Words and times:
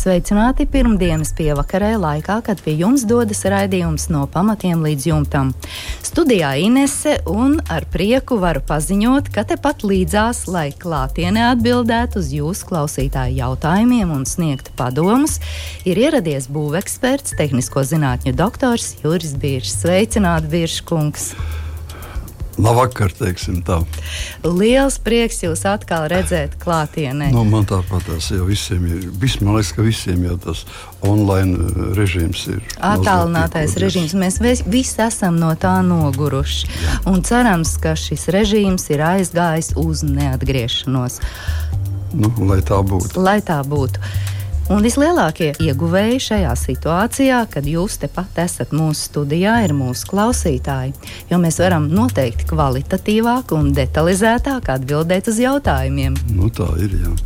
Sveicināti 0.00 0.64
pirmdienas 0.64 1.34
pievakarē, 1.36 1.90
laikā, 2.00 2.38
kad 2.46 2.62
pie 2.64 2.72
jums 2.78 3.02
dodas 3.04 3.42
raidījums 3.44 4.06
no 4.08 4.22
pamatiem 4.32 4.80
līdz 4.80 5.08
jumtam. 5.10 5.50
Studijā 6.00 6.54
Inese 6.62 7.18
un 7.28 7.58
ar 7.68 7.84
prieku 7.92 8.38
varu 8.40 8.64
paziņot, 8.64 9.28
ka 9.34 9.44
tepat 9.52 9.84
līdzās, 9.84 10.46
lai 10.48 10.70
klātienē 10.72 11.50
atbildētu 11.50 12.22
uz 12.22 12.32
jūsu 12.32 12.72
klausītāju 12.72 13.42
jautājumiem 13.42 14.16
un 14.16 14.24
sniegtu 14.24 14.72
padomus, 14.78 15.36
ir 15.84 16.00
ieradies 16.00 16.48
būveksperts, 16.48 17.36
tehnisko 17.36 17.84
zinātņu 17.92 18.32
doktors 18.40 18.94
Juris 19.04 19.36
Biršs. 19.36 19.82
Sveicināti, 19.84 20.48
Birškungs! 20.56 21.34
Labvakar, 22.60 23.12
teiksim 23.16 23.60
tā. 23.64 23.80
Liels 24.44 24.98
prieks 25.02 25.40
jūs 25.44 25.62
atkal 25.68 26.08
redzēt 26.12 26.56
klātienē. 26.60 27.30
Nu, 27.34 27.44
man 27.48 27.66
tāpat 27.68 28.04
tas 28.08 28.30
jau 28.32 28.46
visiem 28.48 28.86
ir. 28.88 29.06
Vis, 29.22 29.38
man 29.40 29.56
liekas, 29.56 29.72
ka 29.76 29.84
visiem 29.86 30.24
jau 30.28 30.36
tas 30.44 30.64
online 31.06 31.56
eh, 31.56 31.92
režīms 31.98 32.46
ir. 32.52 32.60
Attālinātais 32.76 33.76
režīms. 33.80 34.16
Mēs 34.18 34.40
visi 34.68 35.00
esam 35.04 35.40
no 35.40 35.52
tā 35.60 35.78
noguruši. 35.86 36.68
Jā. 36.70 36.98
Un 37.12 37.24
cerams, 37.26 37.76
ka 37.80 37.96
šis 37.98 38.28
režīms 38.34 38.90
ir 38.92 39.04
aizgājis 39.06 39.72
uz 39.80 40.04
neatgriešanos. 40.06 41.20
Nu, 42.12 42.32
lai 42.50 42.60
tā 42.66 42.80
būtu. 42.82 43.16
Lai 43.22 43.38
tā 43.46 43.60
būtu. 43.66 44.02
Un 44.70 44.84
vislielākie 44.86 45.48
ieguvēji 45.58 46.20
šajā 46.22 46.52
situācijā, 46.54 47.40
kad 47.50 47.66
jūs 47.66 47.96
tepat 48.04 48.38
esat 48.44 48.70
mūsu 48.70 49.08
studijā, 49.08 49.56
ir 49.66 49.74
mūsu 49.74 50.06
klausītāji. 50.12 50.94
Jo 51.26 51.40
mēs 51.42 51.58
varam 51.58 51.88
noteikti 51.90 52.46
kvalitatīvāk 52.52 53.50
un 53.56 53.72
detalizētāk 53.74 54.70
atbildēt 54.76 55.32
uz 55.32 55.42
jautājumiem. 55.42 56.14
Nu, 56.38 56.52
tā 56.54 56.70
ir. 56.86 56.94
Jā. 57.02 57.16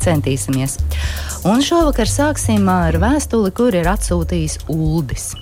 Centīsimies. 0.00 0.78
Un 1.44 1.60
šovakar 1.64 2.08
sāksim 2.08 2.64
ar 2.72 2.96
vēstuli, 3.00 3.52
kur 3.52 3.76
ir 3.76 3.92
atsūtījis 3.92 4.62
Uldis. 4.72 5.34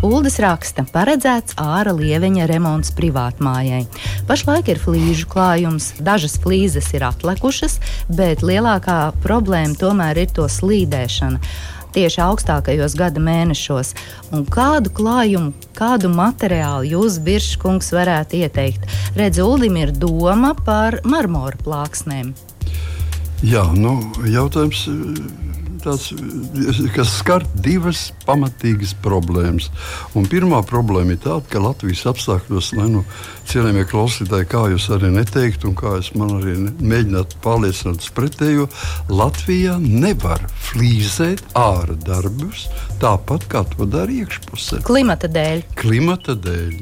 Uldis 0.00 0.38
raksta, 0.40 0.86
paredzēts 0.88 1.58
ārā 1.60 1.92
lieveņa 1.92 2.46
remonts 2.48 2.88
privātmājai. 2.96 3.82
Pašlaik 4.24 4.70
ir 4.72 4.78
flīžu 4.80 5.26
klājums, 5.28 5.90
dažas 6.00 6.38
flīzes 6.40 6.88
ir 6.96 7.04
atlikušas, 7.04 7.76
bet 8.08 8.40
lielākā 8.40 9.10
problēma 9.20 9.76
tomēr 9.76 10.22
ir 10.22 10.32
to 10.32 10.48
slīdēšana 10.48 11.42
tieši 11.92 12.22
augstākajos 12.24 12.94
gada 12.96 13.20
mēnešos. 13.20 13.92
Un 14.32 14.46
kādu 14.48 14.92
klājumu, 14.96 15.52
kādu 15.76 16.08
materiālu 16.14 16.94
jūs, 16.94 17.18
Biržkungs, 17.26 17.92
varētu 17.92 18.40
ieteikt? 18.40 18.88
Redz, 19.20 19.42
Uldim 19.44 19.76
ir 19.82 19.92
doma 19.92 20.54
par 20.54 21.02
marmora 21.04 21.60
plāksnēm. 21.60 22.32
Jā, 23.44 23.66
nu, 23.76 23.98
jautājums 24.28 24.86
tāds, 25.84 26.10
kas 26.94 27.12
skar 27.20 27.44
divas 27.64 28.10
pamatīgas 28.30 28.94
problēmas. 29.02 29.68
Un 30.14 30.28
pirmā 30.30 30.62
problēma 30.66 31.16
ir 31.16 31.22
tāda, 31.24 31.42
ka 31.50 31.62
Latvijas 31.64 32.06
apstākļos, 32.12 32.72
lai 32.78 32.88
nu 32.94 33.04
cienījamie 33.50 33.86
klausītāji, 33.90 34.48
kā 34.50 34.64
jūs 34.70 34.86
arī 34.94 35.10
neteiktu, 35.14 35.70
un 35.70 35.78
kā 35.78 35.96
es 35.98 36.12
man 36.14 36.36
arī 36.38 36.56
mēģinātu 36.78 37.40
pārliecināt 37.44 38.06
pretējo, 38.14 38.68
Latvijā 39.10 39.76
nevar 39.82 40.44
flīzēt 40.70 41.42
ārā 41.58 41.98
darbus 42.06 42.68
tāpat, 43.02 43.48
kā 43.50 43.64
to 43.72 43.88
dara 43.90 44.12
iekšpusē. 44.12 44.82
Klimata 44.86 45.30
dēļ. 45.32 45.64
Klimata 45.80 46.36
dēļ. 46.38 46.78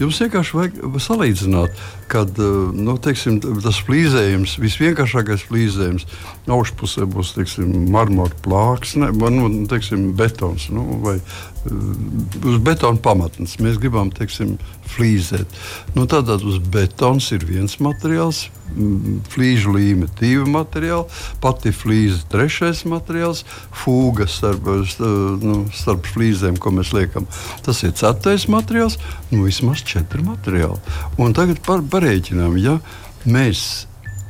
Jums 0.00 0.18
vienkārši 0.20 0.56
vajag 0.58 0.96
salīdzināt, 1.02 1.82
kad 2.10 2.38
eh, 2.42 2.54
nu, 2.74 2.96
teiksim, 3.02 3.38
tas 3.62 3.78
flīzējums, 3.86 4.56
visvienkāršākais 4.62 5.46
flīzējums, 5.48 6.06
augšpusē 6.50 7.06
būs 7.10 7.34
teiksim, 7.36 7.70
marmora 7.94 8.34
plāksne, 8.44 9.12
nu, 9.14 9.48
teiksim, 9.70 10.10
betons 10.18 10.68
nu, 10.74 10.83
vai 11.04 11.16
uh, 11.18 12.44
uz 12.44 12.58
betona 12.64 13.00
pamatnes. 13.00 13.56
Mēs 13.62 13.78
gribam 13.82 14.10
teiksim, 14.14 14.56
flīzēt. 14.94 15.50
Nu, 15.96 16.06
Tātad 16.10 16.44
uz 16.46 16.58
betons 16.72 17.30
ir 17.34 17.46
viens 17.48 17.78
materiāls, 17.82 18.44
flīžu 19.32 19.74
līme 19.74 20.08
divi 20.18 20.44
materiāli, 20.50 21.06
pati 21.42 21.72
flīze 21.74 22.24
trešais 22.32 22.84
materiāls, 22.90 23.44
fūga 23.84 24.26
starp, 24.30 24.68
nu, 25.44 25.62
starp 25.74 26.08
flīzēm, 26.10 26.58
ko 26.60 26.74
mēs 26.74 26.92
liekam. 26.96 27.28
Tas 27.66 27.82
ir 27.84 27.94
ceturtais 27.94 28.48
materiāls, 28.50 28.98
nu 29.32 29.44
vismaz 29.46 29.84
četri 29.86 30.24
materiāli. 30.26 30.78
Un 31.20 31.36
tagad 31.36 31.62
par, 31.66 31.84
parēķinām, 31.94 32.58
ja 32.60 32.78
mēs 33.24 33.84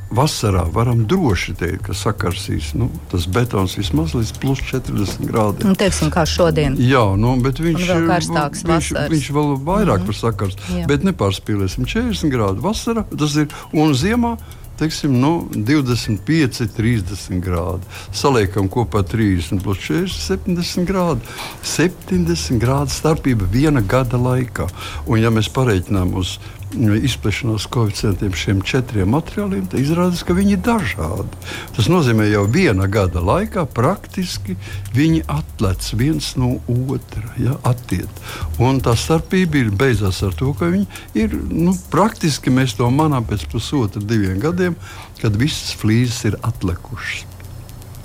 vasarā 0.09 0.65
varam 0.71 1.05
droši 1.09 1.55
teikt, 1.59 1.85
ka 1.87 1.95
sakarsīs 1.97 2.73
nu, 2.77 2.89
tas 3.11 3.27
betons 3.27 3.77
vismaz 3.79 4.15
līdz 4.17 4.33
plus 4.41 4.61
40 4.71 5.25
grādiem. 5.29 5.71
Nu, 5.71 5.77
teiksim, 5.79 6.11
kā 6.13 6.25
šodien. 6.29 6.77
Jā, 6.79 7.05
nu, 7.19 7.35
bet 7.43 7.61
viņš, 7.63 7.87
vēl 7.89 8.05
viņš, 8.09 8.61
vasaras. 8.69 9.09
viņš 9.13 9.31
vēl 9.37 9.55
vairāk 9.65 10.01
mm 10.01 10.03
-hmm. 10.03 10.05
par 10.05 10.15
sakars. 10.21 10.59
Jā. 10.69 10.85
Bet 10.91 11.07
nepārspīlēsim 11.07 11.89
40 11.89 12.29
grādu 12.33 12.61
vasarā, 12.61 13.05
tas 13.17 13.35
ir 13.35 13.47
un 13.73 13.93
ziemā 13.93 14.37
teiksim, 14.79 15.19
nu, 15.21 15.47
25, 15.55 16.67
30 16.77 17.39
grādi. 17.43 17.87
Saliekam 18.11 18.67
kopā 18.71 19.03
30, 19.03 19.63
plus 19.63 19.79
40, 19.87 20.19
70 20.19 20.87
grādi. 20.89 21.21
70 21.63 22.59
grādu 22.59 22.91
starpība 22.91 23.47
viena 23.51 23.81
gada 23.81 24.19
laikā. 24.19 24.67
Un, 25.07 25.19
ja 25.21 25.31
mēs 25.31 25.49
pareiķinām 25.55 26.15
uz 26.19 26.37
izplešanās 26.75 27.67
koeficientiem 27.71 28.33
šiem 28.37 28.61
četriem 28.65 29.11
materiāliem, 29.15 29.65
tad 29.71 29.81
izrādās, 29.81 30.23
ka 30.25 30.35
viņi 30.37 30.55
ir 30.57 30.63
dažādi. 30.65 31.41
Tas 31.75 31.89
nozīmē, 31.91 32.27
jau 32.31 32.45
viena 32.51 32.87
gada 32.91 33.23
laikā 33.23 33.65
praktiski 33.75 34.57
viņi 34.95 35.23
atlec 35.31 35.91
viens 35.97 36.33
no 36.39 36.55
otra. 36.71 37.25
Ja, 37.41 37.57
attiet. 37.67 38.23
Un 38.61 38.81
tā 38.83 38.95
starpība 38.99 39.61
ir 39.61 39.71
beidzās 39.75 40.23
ar 40.25 40.35
to, 40.37 40.53
ka 40.57 40.71
viņi 40.71 40.87
ir 41.17 41.37
nu, 41.51 41.75
praktiski 41.91 42.53
mēs 42.53 42.77
to 42.79 42.89
manām 42.93 43.27
pēc 43.27 43.47
pusotra, 43.51 44.03
diviem 44.03 44.41
gadiem, 44.43 44.75
kad 45.21 45.37
visas 45.39 45.75
flīzes 45.79 46.23
ir 46.31 46.39
atlikušas. 46.43 47.34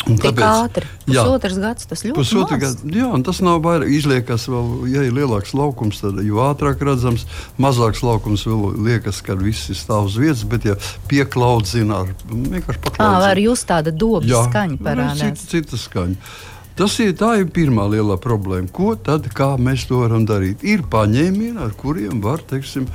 Un 0.08 0.16
Tik 0.16 0.30
tāpēc, 0.30 0.64
ātri. 0.64 0.86
Pusotrs 1.04 1.56
jā, 1.58 1.62
gads 1.64 1.88
tas 1.90 2.02
ļoti 2.06 2.16
pusotru 2.16 2.58
gadu. 2.62 2.92
Jā, 2.96 3.08
un 3.12 3.24
tas 3.26 3.40
nav 3.44 3.60
vairāk. 3.64 3.90
Izliekas, 3.92 4.46
vēl, 4.50 4.70
ja 4.90 5.04
ir 5.06 5.16
lielāks 5.16 5.52
laukums, 5.56 6.00
tad 6.00 6.22
jo 6.24 6.40
ātrāk 6.44 6.80
redzams, 6.88 7.26
mazāks 7.60 8.00
laukums 8.06 8.46
vēl 8.48 8.80
liekas, 8.86 9.20
ka 9.26 9.36
viss 9.38 9.68
stāv 9.76 10.08
uz 10.08 10.16
vietas, 10.20 10.46
bet 10.48 10.70
ja 10.70 10.78
pieklaudzina 11.10 12.04
ar 12.04 12.14
vienkārši 12.30 12.84
paklaudzina. 12.86 13.10
Ā, 13.20 13.34
ar 13.34 13.42
jūs 13.44 13.66
tāda 13.68 13.92
dobas 13.92 14.30
jā, 14.30 14.40
skaņa 14.48 14.80
parādās. 14.86 15.44
Cita, 15.44 15.52
cita 15.52 15.82
skaņa. 15.84 16.32
Tas 16.80 16.94
ir, 17.02 17.12
ir 17.12 17.48
pirmā 17.52 17.84
lielā 17.92 18.16
problēma. 18.16 18.70
Ko 18.72 18.94
tad 18.96 19.26
mēs 19.60 19.82
to 19.84 20.00
varam 20.00 20.24
darīt? 20.24 20.62
Ir 20.64 20.86
paņēmieni, 20.88 21.58
ar 21.60 21.74
kuriem 21.76 22.22
var 22.24 22.40
teiksim, 22.40 22.86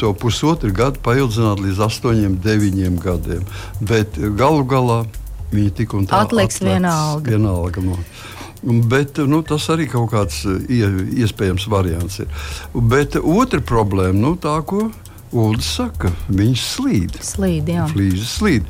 to 0.00 0.10
pusotru 0.18 0.72
gadu 0.74 0.98
paildzināt 1.06 1.62
līdz 1.62 1.84
astoņiem, 1.86 2.40
deviņiem 2.42 2.98
gadiem. 2.98 3.44
Bet 3.78 4.18
galu 4.18 4.66
galā 4.66 5.04
Viņi 5.52 5.72
tik 5.82 5.94
un 5.98 6.08
tā 6.08 6.22
atliks 6.24 6.60
vienalga. 6.64 7.30
vienalga 7.30 7.84
no. 7.84 7.98
Bet 8.62 9.18
nu, 9.26 9.40
tas 9.42 9.66
arī 9.74 9.88
kaut 9.90 10.12
kāds 10.12 10.44
ie, 10.46 10.84
iespējams 11.24 11.66
variants 11.70 12.20
ir. 12.22 12.44
Bet 12.74 13.18
otra 13.18 13.58
problēma, 13.58 14.14
nu, 14.22 14.36
tā, 14.40 14.54
ko 14.64 14.86
Ulrichs 15.32 15.72
saka, 15.78 16.12
viņš 16.28 16.62
slīd. 16.76 17.18
Slīd, 17.24 17.70
jā. 17.72 17.88
Flīzes 17.90 18.36
slīd. 18.38 18.68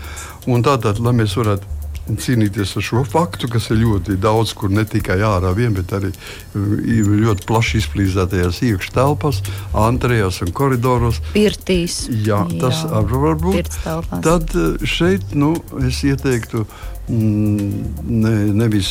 Un 0.51 0.65
tātad, 0.65 1.01
lai 1.03 1.12
mēs 1.19 1.35
varētu 1.39 1.72
cīnīties 2.07 2.77
ar 2.79 2.85
šo 2.85 3.03
faktu, 3.09 3.49
kas 3.53 3.71
ir 3.71 3.83
ļoti 3.83 4.17
daudz, 4.21 4.55
kur 4.59 4.73
ne 4.75 4.85
tikai 4.89 5.21
ārā 5.27 5.53
vien, 5.57 5.75
bet 5.77 5.93
arī 5.97 6.13
uh, 6.13 6.77
ļoti 7.23 7.47
plaši 7.49 7.83
izplīsētajās 7.83 8.63
iekšā 8.69 8.97
telpās, 8.97 9.43
antrejās 9.79 10.43
un 10.45 10.55
koridoros. 10.57 11.23
Pirtīs. 11.35 12.05
Jā, 12.27 12.43
tas 12.61 12.85
jā. 12.85 13.03
var 13.13 13.39
būt. 13.43 13.77
Tad 14.25 14.57
uh, 14.59 14.73
šeit 14.83 15.37
nu, 15.39 15.55
es 15.83 16.03
ieteiktu. 16.07 16.67
Mm, 17.11 17.81
ne, 18.23 18.31
nevis 18.55 18.89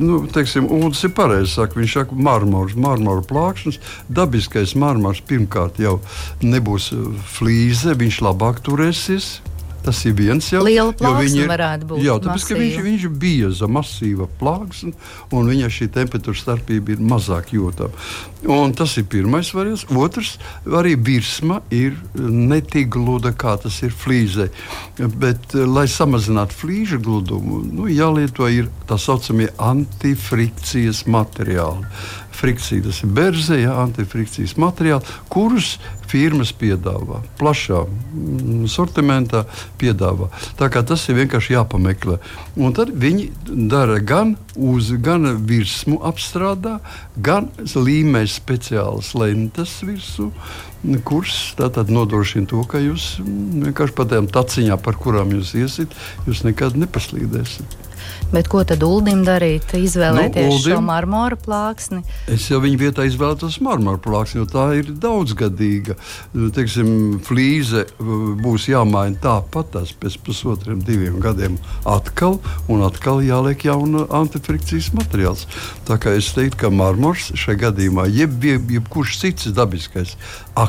nu, 0.00 0.22
teiksim, 0.32 0.64
Ulas 0.72 1.02
ir 1.04 1.12
pareizi. 1.14 1.60
Viņš 1.76 1.96
saka, 1.98 2.16
marmors, 2.16 2.72
marmora 2.80 3.20
plāksnes. 3.28 3.76
Dabiskais 4.08 4.72
marmors 4.72 5.20
pirmkārt 5.28 5.78
jau 5.82 5.98
nebūs 6.40 6.88
flīze, 7.36 7.92
viņš 8.00 8.22
labāk 8.24 8.64
turēsies 8.64 9.34
Tas 9.84 10.00
ir 10.04 10.12
viens 10.12 10.44
jau 10.52 10.60
Liela 10.64 10.92
plāksne 10.96 11.46
varētu 11.48 11.88
būt. 11.88 12.02
Jā, 12.04 12.18
tāpēc, 12.20 12.46
ka 12.50 12.56
viņš, 12.58 12.74
masīva. 12.74 12.86
viņš 12.86 13.04
ir 13.06 13.14
bieza, 13.22 13.68
masīva 13.72 14.26
plāksne, 14.40 14.92
un 15.36 15.48
viņa 15.48 15.70
šī 15.72 15.88
temperatūra 15.94 16.36
starpība 16.36 16.94
ir 16.94 17.04
mazāk 17.12 17.54
jūtama. 17.56 18.04
Un 18.50 18.74
tas 18.76 18.96
ir 19.00 19.06
pirmais 19.10 19.50
variants. 19.56 19.86
Otrs, 19.88 20.34
arī 20.64 20.94
virsma 20.96 21.60
ir 21.72 21.96
netik 22.14 22.90
gluda, 22.92 23.32
kā 23.32 23.56
tas 23.60 23.80
ir 23.86 23.92
flīzē. 23.96 24.50
Bet, 25.00 25.54
eh, 25.54 25.64
lai 25.64 25.86
samazinātu 25.88 26.56
flīža 26.60 27.00
gludumu, 27.00 27.62
nu, 27.64 27.88
jālieto 27.88 28.48
ir 28.52 28.68
tā 28.88 28.98
saucamie 29.00 29.48
antifrikcijas 29.56 31.06
materiāli. 31.08 31.88
Frikcija 32.40 32.84
tas 32.86 33.02
ir 33.04 33.10
berze, 33.12 33.60
ja, 33.60 33.74
antifrikcijas 33.82 34.54
materiāli, 34.56 35.04
kurus 35.28 35.78
firmas 36.10 36.52
piedāvā 36.56 37.22
plašā 37.40 37.84
mm, 37.86 38.64
sortimentā. 38.70 39.44
Piedāvā. 39.80 40.28
Tā 40.58 40.68
kā 40.72 40.82
tas 40.86 41.06
ir 41.08 41.20
vienkārši 41.20 41.54
jāpameklē. 41.56 42.18
Un 42.60 42.74
tad 42.76 42.92
viņi 42.92 43.28
dara 43.70 44.00
gan 44.02 44.34
uz, 44.56 44.90
gan 45.02 45.28
virsmu 45.46 46.00
apstrādā, 46.10 46.78
gan 47.16 47.48
līmē 47.58 48.26
speciālas 48.30 49.14
lentes 49.18 49.78
virsmu. 49.86 50.32
Kurs 51.04 51.54
tātad 51.58 51.90
nodrošina 51.92 52.48
to, 52.48 52.62
ka 52.64 52.80
jūs 52.80 53.18
mm, 53.20 53.68
vienkārši 53.68 53.96
pa 53.98 54.08
tām 54.08 54.30
taciņām, 54.32 54.80
par 54.80 54.96
kurām 54.96 55.34
jūs 55.36 55.52
iesiet, 55.60 55.92
jūs 56.28 56.40
nekad 56.48 56.78
nepaslīdēsiet. 56.80 57.78
Bet 58.30 58.46
ko 58.46 58.60
tad 58.64 58.82
Uldim 58.86 59.24
darīt? 59.26 59.72
Izvēlēties 59.74 60.46
Nu, 60.46 60.52
nu, 60.54 60.58
šo 60.62 60.70
Uldim- 60.76 60.86
marmora 60.86 61.36
plāksni. 61.36 62.04
Es 62.30 62.46
jau 62.50 62.60
viņa 62.62 62.78
vietā 62.78 63.04
izvēlētos 63.08 63.58
marmora 63.64 63.98
plāksni, 63.98 64.38
jo 64.40 64.46
tā 64.46 64.66
ir 64.78 64.92
daudzgadīga. 65.02 65.96
Teiksim, 66.54 67.18
flīze 67.26 67.84
būs 67.98 68.68
jāmaina 68.70 69.18
tāpat 69.20 69.74
pēc 70.00 70.16
pusotriem, 70.22 70.78
diviem 70.86 71.18
gadiem 71.22 71.58
atkal, 71.84 72.38
un 72.70 72.84
atkal 72.86 73.18
jāliek 73.26 73.66
jauna 73.66 74.06
antifrikcijas 74.20 74.92
materiāls. 74.94 75.46
Tā 75.90 75.98
kā 75.98 76.14
es 76.16 76.30
teiktu, 76.36 76.62
ka 76.64 76.70
marmors 76.70 77.32
šajā 77.34 77.64
gadījumā, 77.66 78.06
jeb, 78.14 78.38
jeb, 78.46 78.70
jebkurš 78.78 79.18
cits 79.24 79.50
dabiskais 79.58 80.14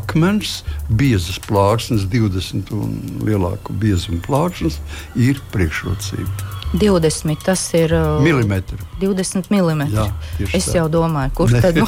akmens, 0.01 0.61
biezas 0.89 1.39
plāksnes, 1.47 2.07
20 2.11 2.73
un 2.75 2.97
lielāku 3.25 3.77
biezumu 3.81 4.21
plāksnes, 4.25 4.81
ir 5.15 5.39
priekšrocība. 5.53 6.51
20, 6.73 7.35
tas 7.43 7.73
ir 7.73 7.91
uh, 7.93 8.23
Milimetri. 8.23 8.77
20 9.01 9.49
mm. 9.51 9.81
Jā, 9.91 10.05
es 10.53 10.69
tā. 10.69 10.77
jau 10.77 10.85
domāju, 10.91 11.33
kur 11.35 11.51
tad 11.51 11.75
nu, 11.75 11.83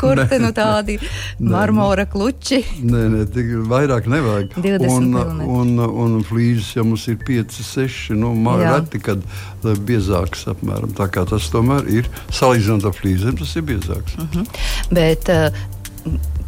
kur 0.00 0.20
te 0.28 0.40
nu 0.42 0.50
tādi 0.56 0.98
Nē. 1.00 1.48
marmora 1.48 2.04
kluči. 2.10 2.60
Nē, 2.84 3.06
nē, 3.14 3.22
tik 3.32 3.54
vairāk 3.70 4.10
nevajag. 4.10 4.58
20 4.58 4.84
un, 4.84 5.08
milimetri. 5.14 5.48
un, 5.48 5.72
un 6.04 6.20
flīzes 6.28 6.74
jau 6.76 6.84
mums 6.90 7.08
ir 7.08 7.16
5, 7.24 7.56
6. 7.70 8.12
Nu, 8.20 8.34
reti, 8.60 9.00
kad 9.00 9.24
lai 9.64 9.76
biezāks 9.88 10.44
apmēram. 10.52 10.92
Tā 10.96 11.08
kā 11.12 11.24
tas 11.28 11.48
tomēr 11.52 11.88
ir 11.88 12.12
salīdzinot 12.36 12.84
ar 12.90 12.96
flīzēm, 13.00 13.40
tas 13.40 13.56
ir 13.56 13.68
biezāks. 13.72 14.20
Mhm. 14.20 14.48
Bet, 14.92 15.32
uh, 15.32 15.78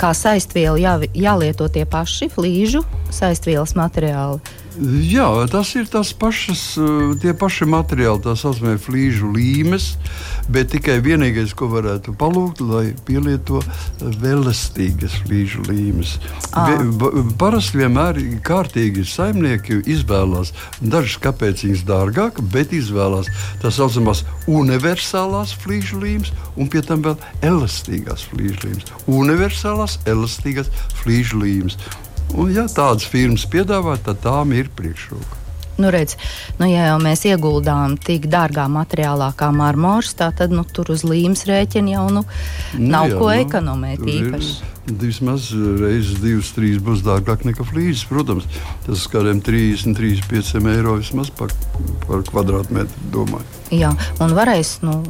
Kā 0.00 0.12
saistviela 0.16 0.78
jā, 0.80 0.94
jālieto 1.14 1.68
tie 1.70 1.84
paši 1.86 2.30
flīžu 2.32 2.82
saistvielas 3.12 3.76
materiāli. 3.78 4.40
Jā, 4.80 5.26
tas 5.52 5.68
ir 5.76 5.88
tas 5.92 6.14
pašas, 6.16 6.60
uh, 6.80 7.12
tie 7.20 7.34
paši 7.36 7.66
materiāli, 7.68 8.22
tā 8.24 8.32
saucamie 8.40 8.78
flīžu 8.80 9.28
līmes, 9.34 9.90
bet 10.52 10.70
tikai 10.72 10.96
vienīgais, 11.04 11.52
ko 11.56 11.68
varētu 11.72 12.14
palūgt, 12.16 12.62
lai 12.64 12.94
pielieto 13.04 13.60
vēlastīgas 14.00 15.18
flīžu 15.26 15.66
līmes. 15.68 16.14
Parasti 17.40 17.82
vienmēr 17.82 18.20
kārtīgi 18.46 19.04
saimnieki 19.08 19.82
izvēlās 19.92 20.54
dažas 20.80 21.18
kāpēc 21.20 21.66
viņas 21.66 21.84
dārgāk, 21.88 22.40
bet 22.54 22.72
izvēlās 22.72 23.28
tā 23.60 23.72
saucamās 23.74 24.24
universālās 24.48 25.52
flīžu 25.64 26.00
līmes 26.00 26.32
un 26.56 26.72
pie 26.72 26.80
tam 26.86 27.04
vēl 27.04 27.18
elastīgās 27.44 28.24
flīžu 28.30 28.70
līmes. 28.70 28.96
Universālās, 29.20 29.98
elastīgās 30.08 30.72
flīžu 31.02 31.44
līmes. 31.44 31.76
Un, 32.32 32.50
ja 32.54 32.66
tādas 32.70 33.04
firmas 33.08 33.44
piedāvā, 33.48 33.98
tad 34.00 34.22
tām 34.24 34.54
ir 34.56 34.72
priekšroka. 34.76 35.42
Nu, 35.78 35.88
redz, 35.90 36.18
nu, 36.60 36.66
ja 36.68 36.90
jau 36.90 36.98
mēs 37.00 37.24
ieguldām 37.26 37.96
tik 38.00 38.28
dārgā 38.30 38.66
materiālā 38.70 39.30
kā 39.36 39.48
marmors, 39.56 40.12
tad 40.18 40.52
nu, 40.52 40.66
tur 40.68 40.92
uz 40.92 41.04
līmes 41.06 41.46
rēķina 41.48 41.94
jau 41.94 42.04
nu, 42.12 42.22
nav 42.76 43.08
jā, 43.08 43.16
ko 43.16 43.30
nu, 43.30 43.38
ekonomēt 43.40 44.04
īpaši. 44.04 44.70
Vismaz 45.00 45.48
reizes, 45.54 46.20
divas, 46.20 46.50
trīs 46.56 46.80
būs 46.82 47.04
dārgāk 47.06 47.46
nekā 47.48 47.64
flīzes. 47.64 48.04
Protams, 48.10 48.48
tas 48.84 49.06
kādiem 49.08 49.40
30, 49.44 49.96
35 49.96 50.70
eiro 50.74 50.98
vismaz 51.00 51.30
par, 51.38 51.54
par 52.04 52.24
kvadrātmetru. 52.28 53.08
Domāju. 53.14 53.60
Jā, 53.72 53.94
un 54.20 54.34
varēs, 54.36 54.80
nu, 54.84 55.00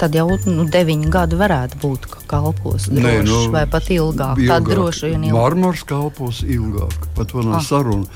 tad 0.00 0.16
jau 0.16 0.26
nu, 0.48 0.64
deviņi 0.70 1.10
gadi 1.12 1.36
varētu 1.40 1.78
būt 1.82 2.06
ka 2.10 2.20
kalpos 2.30 2.86
droši, 2.88 3.24
nu, 3.26 3.38
vai 3.52 3.64
pat 3.70 3.90
ilgāk. 3.92 4.40
Tad 4.48 4.68
droši 4.68 5.10
vien 5.12 5.26
ilgāk. 5.28 5.36
Marmors 5.36 5.82
kalpos 5.88 6.40
ilgāk, 6.46 7.08
pat 7.16 7.34
vēl 7.36 7.48
nav 7.50 7.60
Ah. 7.60 7.64
saruna. 7.66 8.06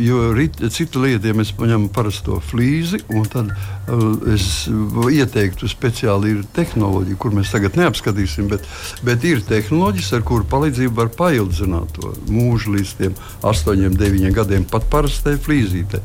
Jo 0.00 0.32
rit, 0.36 0.60
cita 0.74 1.00
lieta, 1.00 1.30
ja 1.30 1.34
mēs 1.34 1.52
paņemam 1.56 1.88
parasto 1.94 2.40
flīzi, 2.50 3.00
un 3.14 3.24
tad 3.30 3.52
uh, 3.52 4.34
es 4.34 4.66
ieteiktu 4.68 5.68
speciāli 5.70 6.34
ir 6.36 6.42
tehnoloģija, 6.56 7.18
kur 7.22 7.34
mēs 7.36 7.52
tagad 7.54 7.78
neapskatīsim, 7.80 8.48
bet, 8.52 8.66
bet 9.06 9.24
ir 9.24 9.40
tehnoloģijas, 9.46 10.12
ar 10.18 10.26
kuru 10.26 10.44
palīdzību 10.50 10.94
var 11.00 11.12
paildzināt 11.16 11.96
to 11.96 12.12
mūžu 12.30 12.76
līdz 12.76 12.94
tiem 13.00 13.16
8, 13.46 13.96
9 13.96 14.34
gadiem, 14.36 14.66
pat 14.70 14.86
parastai 14.92 15.36
flīzītei. 15.40 16.02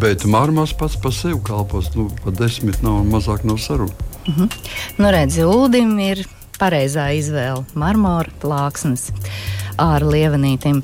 Bet 0.00 0.24
marmors 0.26 0.74
pats 0.76 0.96
par 0.96 1.12
sevi 1.14 1.38
kalpos, 1.44 1.92
nu, 1.94 2.08
pat 2.24 2.40
desmit 2.40 2.82
nav 2.82 3.02
un 3.04 3.12
mazāk 3.14 3.44
nav 3.44 3.60
saruna. 3.62 3.92
Nu, 4.98 5.10
redz, 5.10 5.38
Uldim 5.44 5.98
ir 6.00 6.24
pareizā 6.58 7.10
izvēle- 7.18 7.64
marmora 7.82 8.30
plāksnes 8.40 9.10
ar 9.78 10.02
lievenītiem. 10.02 10.82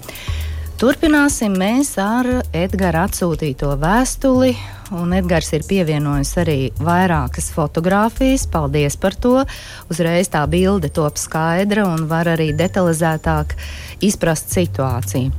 Turpināsim 0.81 1.59
mēs 1.61 1.91
ar 2.01 2.27
Edgara 2.57 3.03
atsūtīto 3.05 3.75
vēstuli. 3.81 4.55
Un 4.97 5.13
Edgars 5.13 5.53
ir 5.53 5.67
pievienojis 5.69 6.31
arī 6.41 6.73
vairākas 6.81 7.51
fotogrāfijas. 7.53 8.47
Paldies 8.51 8.97
par 8.97 9.13
to. 9.13 9.45
Uzreiz 9.93 10.29
tā 10.33 10.47
bilde 10.49 10.89
top 10.89 11.21
skaidra 11.21 11.85
un 11.85 12.09
var 12.09 12.33
arī 12.33 12.57
detalizētāk 12.57 13.53
izprast 14.01 14.49
situāciju. 14.57 15.31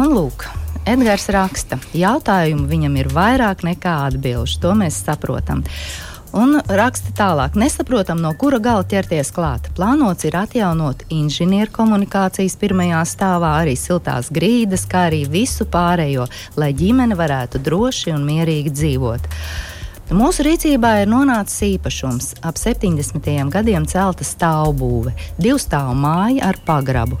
Un 0.00 0.16
lūk, 0.16 0.48
Edgars 0.88 1.28
raksta, 1.28 1.76
jautājumu 1.92 2.64
viņam 2.66 2.96
ir 2.96 3.12
vairāk 3.12 3.66
nekā 3.68 3.98
atbildžu. 4.08 4.62
To 4.64 4.72
mēs 4.80 5.04
saprotam. 5.04 5.60
Un 6.30 6.60
raksta 6.62 7.10
tālāk, 7.18 7.56
nesaprotam, 7.58 8.20
no 8.22 8.30
kura 8.38 8.60
gala 8.62 8.84
ķerties 8.86 9.32
klāt. 9.34 9.66
Plānots 9.74 10.22
ir 10.28 10.36
atjaunot 10.38 11.02
inženieru 11.10 11.72
komunikācijas 11.74 12.54
pirmajā 12.60 13.00
stāvā, 13.10 13.56
arī 13.64 13.74
siltās 13.74 14.30
grīdas, 14.30 14.86
kā 14.86 15.08
arī 15.08 15.24
visu 15.26 15.66
pārējo, 15.66 16.28
lai 16.54 16.70
ģimene 16.78 17.18
varētu 17.18 17.58
droši 17.66 18.14
un 18.14 18.28
mierīgi 18.28 18.70
dzīvot. 18.78 19.26
Mūsu 20.14 20.46
rīcībā 20.46 21.00
ir 21.02 21.10
nonācis 21.10 21.64
īpašums. 21.72 22.36
Ap 22.46 22.58
70. 22.58 23.26
gadiem 23.50 23.90
celta 23.90 24.26
stāvbūve, 24.26 25.16
divu 25.38 25.58
stāvu 25.58 25.98
māja 25.98 26.52
ar 26.52 26.62
pagrabu. 26.66 27.18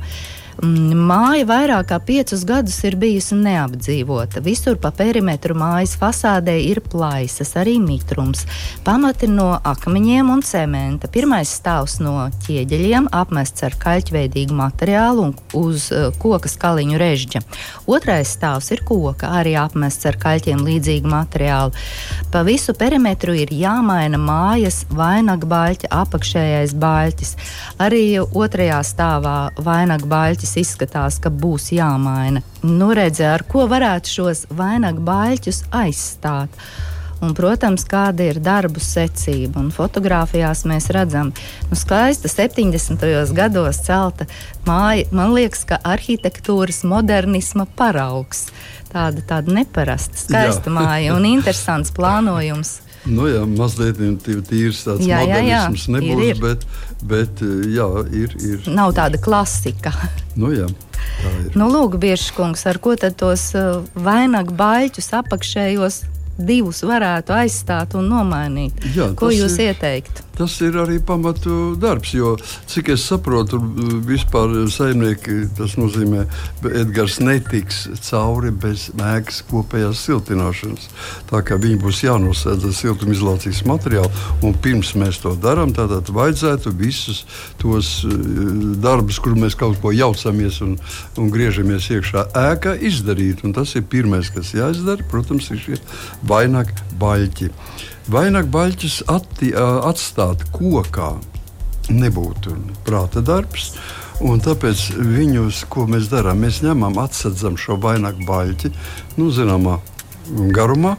Mm, 0.60 1.06
Māja 1.08 1.46
vairāk 1.48 1.86
kā 1.88 1.96
piecus 2.04 2.42
gadus 2.44 2.76
ir 2.84 2.92
bijusi 3.00 3.32
neapdzīvota. 3.38 4.42
Visur 4.44 4.76
pa 4.80 4.90
perimetru 4.92 5.54
mājas 5.56 5.94
fasādē 5.96 6.58
ir 6.60 6.82
plaisas, 6.84 7.54
arī 7.56 7.78
mitrums. 7.80 8.42
Pamati 8.84 9.28
no 9.30 9.54
akmeņiem 9.56 10.28
un 10.34 10.44
cementa. 10.44 11.08
Pirmais 11.08 11.48
stāvs 11.48 11.96
no 12.04 12.26
ķieģeļiem, 12.44 13.08
apmests 13.16 13.64
ar 13.64 13.76
kaļķveidīgu 13.80 14.58
materiālu 14.58 15.30
un 15.30 15.32
uz 15.56 15.86
uh, 15.94 16.10
koka 16.20 16.52
skaliņu 16.52 17.00
režģa. 17.00 17.42
Otrais 17.88 18.34
stāvs 18.36 18.68
ir 18.76 18.84
koka, 18.84 19.32
arī 19.40 19.56
apmests 19.56 20.10
ar 20.12 20.20
kaļķiem 20.20 20.60
līdzīgu 20.68 21.08
materiālu. 21.08 21.72
Pa 22.34 22.44
visu 22.44 22.76
perimetru 22.76 23.32
ir 23.38 23.54
jāmaina 23.56 24.20
mājas 24.20 24.82
vainagbaļķa 24.92 25.88
apakšējais 26.02 26.76
baļķis. 26.84 27.34
Arī 27.80 28.04
otrajā 28.20 28.84
stāvā 28.84 29.38
vainagbaļķis 29.56 30.49
izskatās, 30.60 31.20
ka 31.22 31.30
būs 31.30 31.70
jāmaina. 31.76 32.42
Nu, 32.66 32.90
redzē, 32.96 33.28
ar 33.36 33.44
ko 33.48 33.66
varētu 33.70 34.14
šos 34.16 34.46
vainagbaļķus 34.56 35.66
aizstāt. 35.82 36.56
Un, 37.20 37.34
protams, 37.36 37.84
kāda 37.84 38.30
ir 38.30 38.38
darbu 38.40 38.80
secība. 38.80 39.60
Un 39.60 39.68
fotografijās 39.74 40.64
mēs 40.68 40.88
redzam, 40.96 41.34
nu, 41.68 41.76
skaista 41.76 42.30
70. 42.32 43.04
gados 43.36 43.82
celta 43.84 44.24
māja. 44.64 45.04
Man 45.12 45.34
liekas, 45.36 45.66
ka 45.68 45.80
arhitektūras 45.84 46.80
modernisma 46.88 47.68
paraugs. 47.76 48.46
Tāda, 48.90 49.22
tāda 49.22 49.52
neparasta, 49.54 50.16
skaista 50.18 50.72
Jā. 50.72 50.74
māja 50.74 51.14
un 51.14 51.28
interesants 51.28 51.92
plānojums. 51.96 52.80
Nu, 53.08 53.24
jā, 53.30 53.40
mazliet 53.48 53.96
tīrs 54.48 54.82
tāds 54.84 55.06
Jā, 55.08 55.22
jā, 55.24 55.38
jā. 55.40 55.60
modernisms 55.64 55.86
Ir, 55.88 55.94
nebūs, 55.96 56.24
ir. 56.26 56.40
bet, 56.42 56.66
bet 57.12 57.42
jā, 57.72 57.86
ir. 58.12 58.34
ir. 58.44 58.68
Nav 58.76 58.92
tāda 58.98 59.20
klasika. 59.22 59.92
Nu, 60.36 60.50
jā. 60.52 60.66
Nu, 61.56 61.66
lūk, 61.72 61.96
Biržkungs, 62.00 62.66
ar 62.68 62.78
ko 62.82 62.92
tad 63.00 63.16
tos 63.20 63.48
uh, 63.58 63.80
vainagu 63.96 64.52
baļķus 64.56 65.08
apakšējos 65.22 66.02
divus 66.40 66.82
varētu 66.86 67.34
aizstāt 67.36 67.96
un 67.98 68.06
nomainīt? 68.12 68.76
Jā, 68.96 69.10
ko 69.16 69.32
jūs 69.32 69.56
ir- 69.58 69.72
ieteiktu? 69.72 70.28
Tas 70.40 70.54
ir 70.64 70.78
arī 70.80 70.96
pamatu 71.04 71.74
darbs, 71.76 72.14
jo, 72.16 72.30
cik 72.64 72.94
es 72.94 73.02
saprotu, 73.04 73.58
vispār 74.08 74.54
saimnieki, 74.72 75.50
tas 75.58 75.74
nozīmē, 75.76 76.22
ka 76.62 76.70
Edgars 76.80 77.18
netiks 77.20 77.82
cauri 78.06 78.48
bez 78.48 78.86
ēkas 78.96 79.42
kopējās 79.50 80.00
siltināšanas. 80.06 80.86
Tā 81.28 81.42
kā 81.44 81.58
viņi 81.60 81.76
būs 81.82 82.00
jānosēdz 82.06 82.64
ar 82.70 82.72
siltumizolācijas 82.78 83.60
materiālu, 83.68 84.08
un 84.40 84.56
pirms 84.64 84.94
mēs 84.96 85.20
to 85.20 85.34
darām, 85.44 85.76
tad 85.76 85.92
vajadzētu 86.08 86.72
visus 86.80 87.26
tos 87.60 87.92
eh, 88.08 88.16
darbus, 88.80 89.20
kur 89.20 89.36
mēs 89.36 89.58
kaut 89.60 89.76
ko 89.84 89.92
jaucamies 89.92 90.62
un, 90.64 90.78
un 91.20 91.28
griežamies 91.36 91.92
iekšā 91.98 92.30
ēkā, 92.46 92.78
izdarīt. 92.80 93.44
Un 93.44 93.52
tas 93.60 93.76
ir 93.76 93.84
pirmais, 93.92 94.32
kas 94.32 94.56
jāizdara, 94.56 95.04
protams, 95.12 95.52
ir 95.52 95.60
šie 95.66 95.80
vainagi 96.32 96.80
baļķi. 96.96 97.52
Vainagbaļķus 98.10 99.02
atti, 99.12 99.52
ā, 99.54 99.66
atstāt 100.30 100.50
kokā 100.54 101.18
nebūtu 101.90 102.54
prāta 102.86 103.20
darbs. 103.20 103.74
Un 104.20 104.40
tāpēc 104.40 104.92
viņus, 104.94 105.64
ko 105.68 105.86
mēs 105.88 106.10
darām, 106.10 106.40
mēs 106.44 106.60
ņemam, 106.62 106.98
atsedzam 107.00 107.56
šo 107.56 107.78
vainagu 107.80 108.24
baļķi, 108.26 108.70
nu, 109.16 109.30
zināmā 109.30 109.80
garumā. 110.52 110.96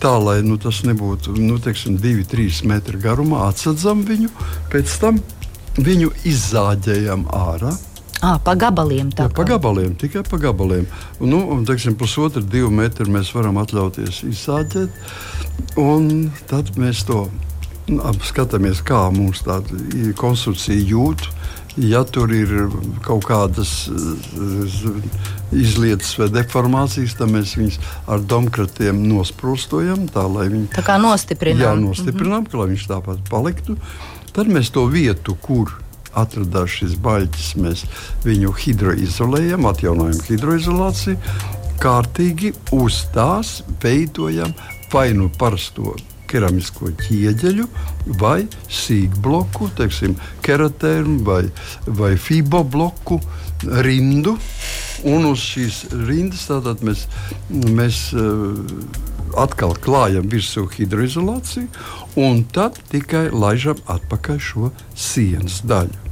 Tā 0.00 0.14
lai 0.22 0.40
nu, 0.42 0.56
tas 0.58 0.82
nebūtu 0.86 1.34
nu, 1.36 1.58
teiksim, 1.58 1.98
2-3 2.00 2.64
metri 2.70 2.98
garumā, 3.00 3.48
atsedzam 3.50 4.02
viņu, 4.06 4.30
pēc 4.72 4.96
tam 5.02 5.20
viņu 5.76 6.10
izzāģējam 6.24 7.28
ārā. 7.34 7.74
À, 8.20 8.34
pa 8.36 8.54
gabaliem 8.54 9.10
tā 9.16 9.28
Jā, 9.28 9.34
pa 9.36 9.46
gabaliem, 9.48 9.94
tikai 9.96 10.22
pa 10.28 10.36
gabaliem. 10.40 10.86
Nu, 11.20 11.40
un, 11.52 11.64
teiksim, 11.68 11.96
pusotru, 12.00 12.42
divu 12.44 12.68
metru 12.72 13.08
mēs 13.12 13.32
varam 13.32 13.60
atļauties 13.60 14.24
izsāģēt. 14.28 14.98
Un 15.80 16.28
tad 16.48 16.74
mēs 16.80 17.04
to 17.08 17.26
nu, 17.28 17.49
ap- 17.98 18.22
skatāmies, 18.26 18.82
kā 18.86 19.08
mums 19.14 19.42
tāda 19.46 20.12
konstrukcija 20.20 20.78
jūt. 20.92 21.26
Ja 21.80 22.00
tur 22.04 22.32
ir 22.34 22.50
kaut 23.04 23.24
kādas 23.28 23.70
eh, 23.88 24.88
izlietas 25.54 26.16
vai 26.18 26.26
deformācijas, 26.34 27.14
tad 27.18 27.30
mēs 27.30 27.54
viņus 27.58 27.78
ar 28.10 28.24
domkratiem 28.26 28.98
nosprostojam, 29.06 30.08
tā 30.12 30.24
viņi 30.50 30.66
Tā 30.74 30.82
kā 30.86 30.98
nostiprinām. 31.02 31.62
Jā, 31.62 31.74
nostiprinām, 31.78 32.48
ka 32.50 32.58
lai 32.60 32.72
viņš 32.72 32.88
tāpat 32.90 33.22
paliktu. 33.30 33.78
Tad 34.34 34.50
mēs 34.50 34.70
to 34.74 34.84
vietu, 34.90 35.36
kur 35.42 35.72
atradās 36.10 36.74
šis 36.80 36.96
baļķis, 37.02 37.48
mēs 37.62 37.84
viņu 38.26 38.52
hidroizolējam, 38.64 39.66
atjaunojam 39.70 40.20
hidroizolāciju. 40.26 41.18
Kārtīgi 41.80 42.52
uz 42.76 43.04
tās 43.14 43.60
veidojam 43.82 44.52
vai 44.92 45.12
nu 45.16 45.30
parasto 45.38 45.94
keramisko 46.30 46.92
ķieģeļu, 47.02 47.66
vai 48.20 48.44
sīkbloku, 48.70 49.70
teiksim, 49.78 50.16
keratēnu 50.46 51.20
vai, 51.26 51.42
vai 51.86 52.14
fibobloku 52.20 53.20
rindu. 53.84 54.36
Un 55.10 55.24
uz 55.30 55.40
šīs 55.40 55.84
rindas 56.06 56.44
mēs, 56.84 57.06
mēs 57.50 58.02
uh, 58.12 58.58
atkal 59.40 59.72
klājam 59.80 60.28
virsū 60.30 60.66
hidroizolāciju, 60.74 61.70
un 62.20 62.44
tad 62.52 62.78
tikai 62.92 63.28
laižam 63.32 63.80
atpakaļ 63.88 64.44
šo 64.50 64.70
sienas 64.92 65.62
daļu. 65.64 66.09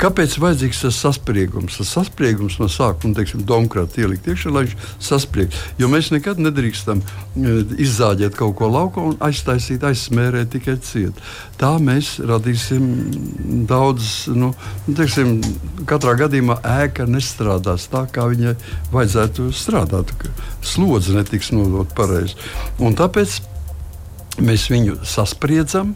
Kāpēc 0.00 0.34
vajadzīgs 0.42 0.80
tas 0.82 0.96
saspriegums? 0.98 1.76
Tas 1.78 1.92
saspriegums 1.94 2.56
no 2.58 2.66
sākuma, 2.72 3.14
teiksim, 3.14 3.44
domkrāta 3.46 4.02
ielikt 4.02 4.26
iekšā, 4.30 4.50
lai 4.50 4.64
viņš 4.66 4.88
saspriegtu. 5.06 5.60
Jo 5.78 5.88
mēs 5.92 6.10
nekad 6.10 6.40
nedrīkstam 6.42 7.00
e, 7.00 7.54
izzāģēt 7.84 8.34
kaut 8.38 8.56
ko 8.58 8.70
laukā 8.74 9.04
un 9.12 9.16
aiztaisīt, 9.24 9.86
aizsmērēt 9.86 10.50
tikai 10.56 10.76
ciet. 10.82 11.22
Tā 11.60 11.76
mēs 11.82 12.16
radīsim 12.26 12.88
daudz, 13.70 14.26
nu, 14.34 14.50
teiksim, 14.90 15.36
katrā 15.90 16.16
gadījumā 16.24 16.58
ēka 16.82 17.06
nestrādās 17.10 17.86
tā, 17.92 18.06
kā 18.10 18.26
viņai 18.32 18.56
vajadzētu 18.94 19.50
strādāt. 19.54 20.10
ka 20.18 20.32
Slodze 20.64 21.14
netiks 21.14 21.52
nodot 21.54 21.90
pareizi. 21.94 22.34
Un 22.82 22.98
tāpēc 22.98 23.38
mēs 24.42 24.66
viņu 24.72 24.98
saspriedzam. 25.06 25.94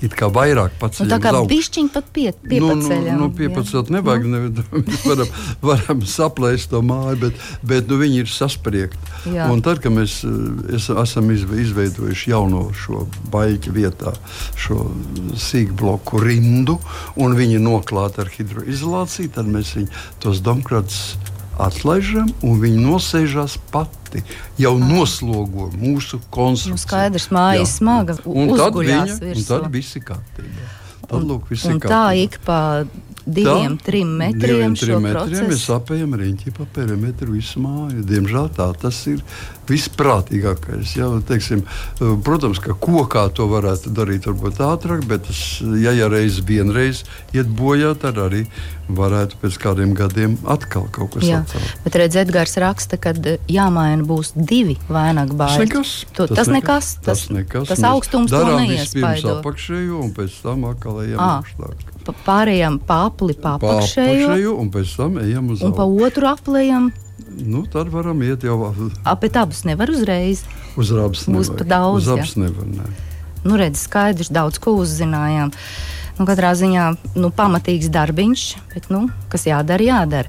It 0.00 0.14
kā 0.16 0.30
vairāk 0.32 0.72
Nu, 0.72 0.80
paceļam 0.80 1.10
tā 1.10 1.18
kā 1.20 1.32
pišķiņi 1.50 1.90
pat 1.92 2.06
pie, 2.14 2.30
piepaceļam. 2.32 3.04
Nu, 3.04 3.16
nu, 3.18 3.26
nu, 3.26 3.34
piepacelt 3.36 3.90
nevajag. 3.92 4.26
Ne, 4.32 4.40
mēs 4.86 5.02
varam, 5.04 5.32
varam 5.60 6.04
saplēst 6.08 6.70
to 6.72 6.80
māju, 6.84 7.18
bet, 7.26 7.42
bet 7.66 7.90
nu, 7.90 7.98
viņi 8.00 8.22
ir 8.22 8.32
saspriegti. 8.32 9.12
Jā. 9.34 9.50
Un 9.52 9.60
tad, 9.66 9.82
kad 9.84 9.92
mēs 9.92 10.20
eh, 10.24 10.76
es, 10.78 10.88
esam 10.88 11.28
izve- 11.34 11.60
izveidojuši 11.66 12.32
jauno 12.32 12.62
šo 12.76 13.04
baļķu 13.34 13.74
vietā, 13.76 14.14
šo 14.56 14.86
sīkbloku 15.36 16.22
rindu, 16.24 16.78
un 17.20 17.36
viņi 17.36 17.60
noklāti 17.60 18.24
ar 18.24 18.32
hidroizolāciju, 18.32 19.34
tad 19.36 19.52
mēs 19.52 19.74
viņu, 19.76 19.92
tos 20.24 20.40
domkrātus 20.44 21.02
atlaižam, 21.60 22.32
un 22.46 22.60
viņi 22.62 22.80
nosēžās 22.88 23.60
pati. 24.10 24.22
Jau 24.58 24.74
noslogo 24.78 25.70
mūsu 25.76 26.20
konstrukciju. 26.30 26.74
Nu, 26.74 26.82
skaidrs, 26.82 27.30
māja 27.34 27.62
ir 27.62 27.70
smaga, 27.70 28.18
Un 28.24 28.50
tad, 28.56 28.74
viņa, 28.74 29.20
un 29.30 29.46
tad 29.46 29.70
viss 29.72 29.96
ir 29.96 30.06
kārtībā. 30.10 30.68
Tad, 31.06 31.24
lūk, 31.26 31.50
Un 31.70 31.80
tā 31.82 32.04
ik 32.18 32.38
pa 32.46 32.84
diviem, 33.26 33.76
Tā, 33.78 33.84
trim 33.90 34.12
metriem 34.20 34.74
diviem, 34.74 34.74
trim 34.78 35.04
metriem 35.04 35.48
mēs 35.50 35.66
apējam 35.74 36.16
riņķi 36.20 36.54
pa 36.56 36.66
perimetru 36.74 37.34
visu 37.36 37.62
māju. 37.62 38.04
Diemžēl 38.06 38.50
tā 38.56 38.70
tas 38.80 38.98
ir 39.10 39.22
visprātīgākais. 39.70 40.96
Jā, 40.98 41.08
teiksim, 41.28 41.62
protams, 42.26 42.58
ka 42.62 42.74
kokā 42.74 43.28
to 43.36 43.46
varētu 43.50 43.92
darīt 43.94 44.26
varbūt 44.30 44.60
ātrāk, 44.66 45.04
bet 45.10 45.28
tas, 45.28 45.42
ja, 45.82 45.94
ja 45.96 46.08
reiz 46.10 46.40
vienreiz 46.46 47.04
iet 47.36 47.50
bojā, 47.50 47.94
tad 48.00 48.18
arī 48.18 48.46
varētu 48.90 49.38
pēc 49.42 49.58
kādiem 49.62 49.94
gadiem 49.94 50.34
atkal 50.50 50.88
kaut 50.90 51.14
kas 51.14 51.28
atcelt. 51.40 51.76
bet 51.84 51.98
redziet, 52.00 52.26
Edgars 52.30 52.56
raksta, 52.60 52.98
ka 53.00 53.14
eh, 53.16 53.38
jāmaina 53.50 54.04
būs 54.06 54.34
divi 54.36 54.76
vainagu 54.90 55.36
Tas 55.38 55.56
bāļi. 55.56 55.68
nekas. 55.68 55.92
To, 56.18 56.26
tas, 56.30 56.50
nekas. 56.52 56.90
Tas, 57.04 57.24
nekas. 57.32 57.70
tas 57.70 57.82
augstums 57.86 58.30
to 58.30 58.36
darām 58.42 58.66
vispirms 58.66 59.00
neiespaido. 59.00 59.38
apakšējo 59.40 60.02
un 60.04 60.12
pēc 60.14 60.36
tam 60.42 60.66
Ā, 60.70 61.30
augstāk. 61.40 61.89
Pa- 62.04 62.14
Pārējām 62.26 62.78
apli, 63.06 63.34
pa 63.36 63.56
apakšējo 63.58 64.54
un 64.58 64.70
pēc 64.72 64.96
tam 64.96 65.18
ejam 65.18 65.50
uz 65.52 65.62
un 65.62 65.72
pa 65.76 65.82
augšu. 65.84 66.06
otru 66.06 66.26
aplējam. 66.30 66.90
Nu, 67.44 67.62
tad 67.70 67.88
varam 67.92 68.22
iet 68.26 68.42
jau 68.42 68.56
Apet 69.04 69.36
abus 69.36 69.62
nevar 69.64 69.88
uzreiz. 69.92 70.42
uz. 70.76 71.24
Būs 71.28 71.50
nevajag. 71.52 71.58
pa 71.58 71.64
daudz, 71.64 72.02
Uz 72.02 72.08
rābas 72.08 72.36
nevar. 72.36 72.66
Ne. 72.66 72.88
Nu, 73.44 73.56
redz, 73.56 73.84
skaidrs, 73.86 74.28
daudz 74.32 74.58
ko 74.58 74.74
uzzinājām. 74.80 75.52
Nu, 76.18 76.26
katrā 76.26 76.50
ziņā 76.52 76.96
nu, 77.16 77.30
pamatīgs 77.30 77.88
darbiņš, 77.88 78.42
bet 78.74 78.90
nu, 78.90 79.06
kas 79.30 79.46
jādara, 79.46 79.80
jādara. 79.80 80.28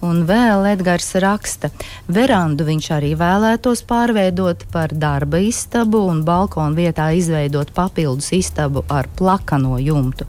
Un 0.00 0.22
vēl 0.28 0.64
Edgars 0.74 1.14
raksta, 1.20 1.70
verandu 2.08 2.64
viņš 2.68 2.86
arī 2.92 3.14
vēlētos 3.16 3.80
pārveidot 3.88 4.66
par 4.72 4.88
darba 4.92 5.38
istabu 5.40 6.02
un 6.08 6.22
balkonu 6.24 6.76
vietā 6.76 7.10
izveidot 7.16 7.72
papildus 7.74 8.28
istabu 8.32 8.84
ar 8.92 9.08
plakano 9.16 9.78
jumtu. 9.80 10.24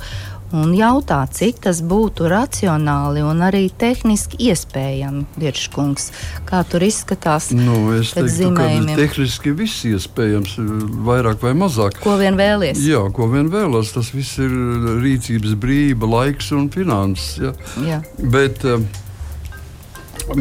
Un 0.56 0.70
jautā, 0.78 1.18
cik 1.28 1.58
tas 1.66 1.82
būtu 1.84 2.30
racionāli 2.32 3.20
un 3.20 3.42
arī 3.44 3.66
tehniski 3.68 4.40
iespējami, 4.48 5.26
Virškungs. 5.36 6.06
Kā 6.48 6.62
tur 6.64 6.86
izskatās? 6.88 7.50
Nu, 7.52 7.76
es 7.98 8.14
teiktu, 8.16 8.24
ka 8.24 8.36
zīmējumiem? 8.38 8.96
tehniski 8.96 9.52
viss 9.58 9.84
iespējams, 9.90 10.56
vairāk 11.04 11.44
vai 11.44 11.52
mazāk. 11.60 12.00
Ko 12.00 12.16
vien 12.22 12.40
vēlies? 12.40 12.80
Jā, 12.80 13.04
ko 13.12 13.28
vien 13.34 13.52
vēlas, 13.52 13.92
tas 13.98 14.14
viss 14.16 14.40
ir 14.40 14.56
rīcības 15.04 15.58
brīva, 15.60 16.08
laiks 16.16 16.54
un 16.56 16.72
finanses. 16.72 17.36
Ja. 17.44 17.54
Jā. 17.84 18.00
Bet, 18.32 18.64
eh, 18.64 18.80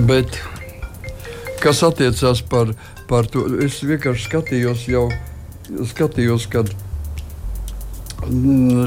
bet 0.07 0.39
kas 1.59 1.83
attiecās 1.83 2.47
par, 2.47 2.77
par 3.11 3.27
to, 3.27 3.49
es 3.67 3.83
vienkārši 3.83 4.31
skatījos 4.31 4.87
jau, 4.87 5.09
skatījos, 5.91 6.47
kad 6.53 6.71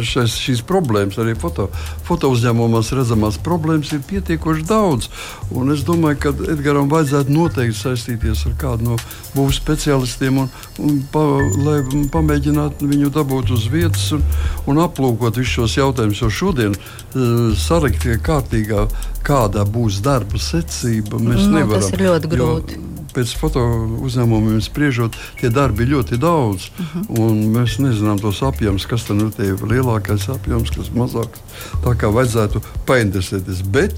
šais, 0.06 0.38
šīs 0.40 0.64
problēmas, 0.68 1.20
arī 1.22 1.36
foto, 1.40 1.70
foto 2.08 2.32
uzņēmumos 2.34 2.94
redzamās 2.96 3.40
problēmas, 3.44 3.92
ir 3.94 4.04
pietiekoši 4.08 4.66
daudz. 4.70 5.10
Un 5.52 5.74
es 5.74 5.84
domāju, 5.88 6.20
ka 6.24 6.34
Edgars 6.54 6.90
vajadzētu 6.90 7.34
noteikti 7.34 7.78
saistīties 7.80 8.46
ar 8.50 8.56
kādu 8.60 8.92
no 8.92 9.00
būvniecības 9.36 9.60
specialistiem, 9.60 10.38
un, 10.44 10.50
un 10.84 11.00
pa, 11.14 11.24
lai 11.66 11.80
pamēģinātu 12.14 12.90
viņu 12.90 13.12
dabūt 13.14 13.54
uz 13.56 13.68
vietas 13.72 14.10
un, 14.16 14.24
un 14.70 14.82
aplūkot 14.84 15.40
visus 15.40 15.56
šos 15.60 15.78
jautājumus. 15.80 16.22
Jo 16.24 16.30
šodien 16.30 16.76
uh, 16.76 17.56
salikt 17.58 18.08
kārtīgā, 18.26 18.88
kāda 19.26 19.66
būs 19.66 20.02
darba 20.06 20.42
secība, 20.42 21.20
mēs 21.20 21.48
Nu, 21.50 21.60
tas 21.66 21.92
nevaram. 21.92 21.92
ir 21.94 22.06
ļoti 22.08 22.30
jo 22.30 22.36
grūti. 22.36 22.89
Pēc 23.16 23.34
foto 23.40 23.64
uzņēmumiem 24.06 24.62
spriežot, 24.64 25.18
tie 25.40 25.52
darbi 25.54 25.86
ir 25.86 25.96
ļoti 25.96 26.20
daudz. 26.22 26.70
Uh 26.70 26.86
mhm. 26.86 27.04
-huh. 27.10 27.38
Mēs 27.60 27.80
nezinām 27.80 28.20
tos 28.20 28.42
apjomus, 28.44 28.86
kas 28.86 29.04
tam 29.08 29.20
ir 29.20 29.32
tie 29.36 29.54
lielākais 29.54 30.30
apjoms, 30.30 30.72
kas 30.76 30.92
mazāks. 30.96 31.40
Tā 31.84 31.96
kā 32.00 32.10
vajadzētu 32.14 32.62
painteresēties. 32.88 33.62
Bet 33.72 33.94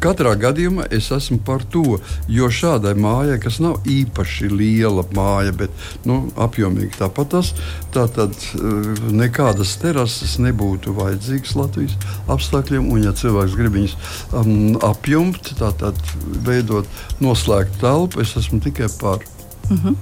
katrā 0.00 0.34
gadījumā 0.36 0.86
es 0.90 1.10
esmu 1.12 1.38
par 1.44 1.64
to, 1.64 1.98
jo 2.28 2.48
šādai 2.50 2.94
mājai, 2.94 3.38
kas 3.42 3.58
nav 3.60 3.80
īpaši 3.84 4.48
liela 4.48 5.04
māja, 5.14 5.52
bet 5.52 5.70
nu, 6.04 6.32
apjomīgi 6.36 6.98
tāpat 6.98 7.28
tas, 7.32 7.52
tā 7.94 8.06
tad 8.12 8.32
eh, 8.32 8.60
nekādas 9.12 9.76
terases 9.82 10.38
nebūtu 10.38 10.94
vajadzīgas 10.96 11.54
Latvijas 11.56 11.96
apstākļiem. 12.32 12.90
Un, 12.92 13.02
ja 13.06 13.12
cilvēks 13.16 13.56
grib 13.56 13.76
viņus 13.76 13.96
um, 14.32 14.76
apjumt, 14.84 15.54
tad 15.58 16.00
veidot 16.46 16.88
noslēgtu 17.22 17.80
telpu, 17.80 18.22
es 18.22 18.34
esmu 18.36 18.51
tikai 18.60 18.88
par. 19.00 19.18
Mhm. 19.70 19.88
-huh. 19.88 19.94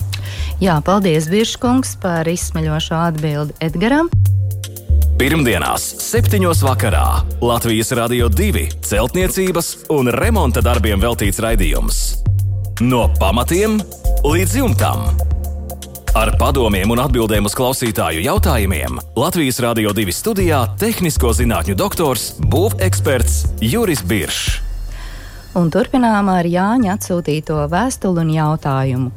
Jā, 0.61 0.80
paldies, 0.85 1.28
Biržkungs, 1.28 1.97
par 2.00 2.28
izsmeļošo 2.28 2.95
atbildi 2.95 3.54
Edgaram. 3.61 4.11
Pirmdienās, 5.21 5.83
7. 6.00 6.40
vakarā 6.64 7.21
Latvijas 7.40 7.92
Rādio 7.92 8.28
2 8.28 8.69
celtniecības 8.80 9.66
un 9.92 10.09
remonta 10.09 10.62
darbiem 10.64 11.00
veltīts 11.00 11.40
raidījums. 11.45 11.99
No 12.80 13.02
pamatiem 13.19 13.76
līdz 14.25 14.57
jumtam. 14.57 15.02
Ar 16.16 16.33
padomiem 16.40 16.90
un 16.90 17.02
atbildēm 17.04 17.45
uz 17.45 17.52
klausītāju 17.52 18.25
jautājumiem 18.25 18.97
Latvijas 19.21 19.61
Rādio 19.61 19.92
2 19.92 20.16
studijā- 20.16 20.64
tehnisko 20.83 21.35
zinātņu 21.37 21.76
doktors, 21.76 22.33
būveksperts 22.40 23.45
Juris 23.61 24.00
Biršs. 24.00 24.69
Un 25.59 25.66
turpinām 25.75 26.28
ar 26.30 26.47
Jāņa 26.47 26.92
atsūtīto 26.95 27.57
vēstuli 27.73 28.23
un 28.23 28.28
jautājumu. 28.37 29.09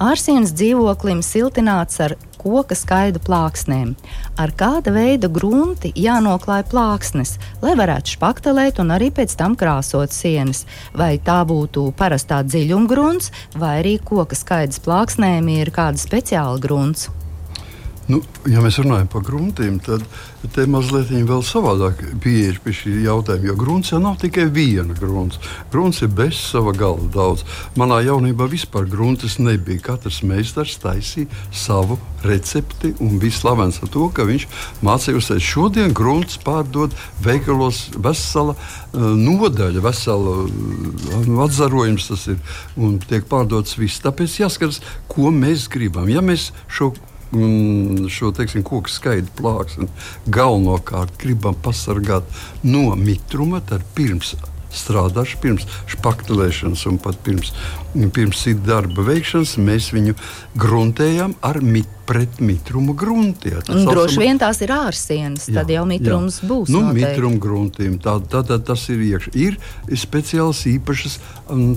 Ārsienas 0.00 0.54
dzīvoklim 0.56 1.20
siltināts 1.22 2.00
ar 2.00 2.14
koka 2.40 2.74
skaidu 2.74 3.20
plāksnēm. 3.24 3.92
Ar 4.40 4.52
kāda 4.56 4.94
veida 4.96 5.28
grunti 5.28 5.92
jānoklāj 6.00 6.64
plāksnes, 6.72 7.36
lai 7.60 7.74
varētu 7.76 8.16
špaktelēt 8.16 8.80
un 8.80 8.94
arī 8.96 9.10
pēc 9.14 9.36
tam 9.36 9.52
krāsot 9.60 10.16
sienas. 10.16 10.64
Vai 10.96 11.18
tā 11.20 11.42
būtu 11.44 11.90
parastā 11.98 12.40
dziļumgrunts, 12.48 13.30
vai 13.60 13.74
arī 13.82 13.98
koka 14.00 14.38
skaidas 14.38 14.80
plāksnēm 14.80 15.52
ir 15.58 15.72
kāda 15.76 16.00
speciāla 16.00 16.56
grunts? 16.64 17.10
Nu, 18.04 18.18
ja 18.50 18.60
mēs 18.60 18.76
runājam 18.82 19.06
par 19.08 19.22
gruntiem, 19.24 19.78
tad 19.80 20.02
te 20.52 20.66
mazliet 20.68 21.08
vēl 21.08 21.40
savādāk 21.46 22.02
pieeja 22.20 22.58
pie 22.60 22.74
šī 22.76 22.90
jautājuma. 23.06 23.48
Jo 23.48 23.54
grunts 23.56 23.92
jau 23.94 24.00
nav 24.02 24.18
tikai 24.20 24.44
viena 24.52 24.92
grunts. 24.98 25.40
Grunts 25.72 26.02
ir 26.04 26.10
bez 26.12 26.36
sava 26.50 26.74
galva 26.76 27.08
daudz. 27.14 27.46
Manā 27.80 28.02
jaunībā 28.04 28.44
vispār 28.52 28.84
grunts 28.90 29.38
nebija. 29.40 29.80
Katrs 29.88 30.20
meistars 30.20 30.76
taisīja 30.82 31.32
savu 31.48 31.96
recepti 32.24 32.92
un 33.04 33.16
bija 33.22 33.38
slavens 33.38 33.80
ar 33.80 33.88
to, 33.92 34.10
ka 34.12 34.28
viņš 34.28 34.46
mācīja 34.84 35.22
uztaisīt. 35.22 35.48
Šodien 35.48 35.96
grunts 35.96 36.36
pārdod 36.44 36.92
veikalos 37.24 37.86
vesela 37.96 38.52
uh, 38.52 39.08
nodaļa, 39.16 39.80
vesela 39.84 40.36
uh, 40.44 41.32
atzarojums 41.46 42.12
tas 42.12 42.28
ir 42.28 42.60
un 42.76 43.00
tiek 43.00 43.24
pārdots 43.32 43.80
viss. 43.80 44.04
Tāpēc 44.04 44.38
jāskatās, 44.44 44.84
ko 45.08 45.32
mēs 45.32 45.70
gribam. 45.72 46.12
Ja 46.12 46.20
mēs 46.24 46.50
šo 46.68 46.92
šo 48.10 48.32
teiksim, 48.36 48.64
koku 48.66 48.92
skaidu 48.92 49.30
plāksni 49.38 49.88
galvenokārt 50.30 51.16
gribam 51.20 51.56
pasargāt 51.64 52.28
no 52.62 52.92
mitruma, 52.98 53.62
tad 53.64 53.84
pirms 53.96 54.34
strādāšu, 54.74 55.38
pirms 55.42 55.66
špaktelēšanas 55.92 56.84
un 56.90 56.98
pat 57.02 57.18
pirms, 57.26 57.52
pirms 58.14 58.44
darba 58.66 59.06
veikšanas 59.06 59.56
mēs 59.62 59.92
viņu 59.94 60.16
gruntējam 60.58 61.36
ar 61.46 61.60
mit, 62.08 62.28
pretmitrumu 62.34 62.94
grunti. 62.94 63.48
Ja, 63.48 63.60
Droši 63.64 64.20
vien 64.20 64.38
tās 64.38 64.60
ir 64.62 64.72
ārsienas, 64.74 65.46
tad 65.48 65.68
jā, 65.68 65.78
jau 65.78 65.86
mitrums 65.88 66.40
jā. 66.42 66.48
būs. 66.48 66.72
Nu, 66.72 66.82
mitrumu 66.92 67.38
gruntiem, 67.38 67.98
tā, 67.98 68.18
tā, 68.30 68.42
tā, 68.46 68.58
tas 68.58 68.88
ir 68.92 69.00
iekšā. 69.00 69.32
Ir 69.34 69.58
speciāls 69.96 70.64
īpašas 70.68 71.18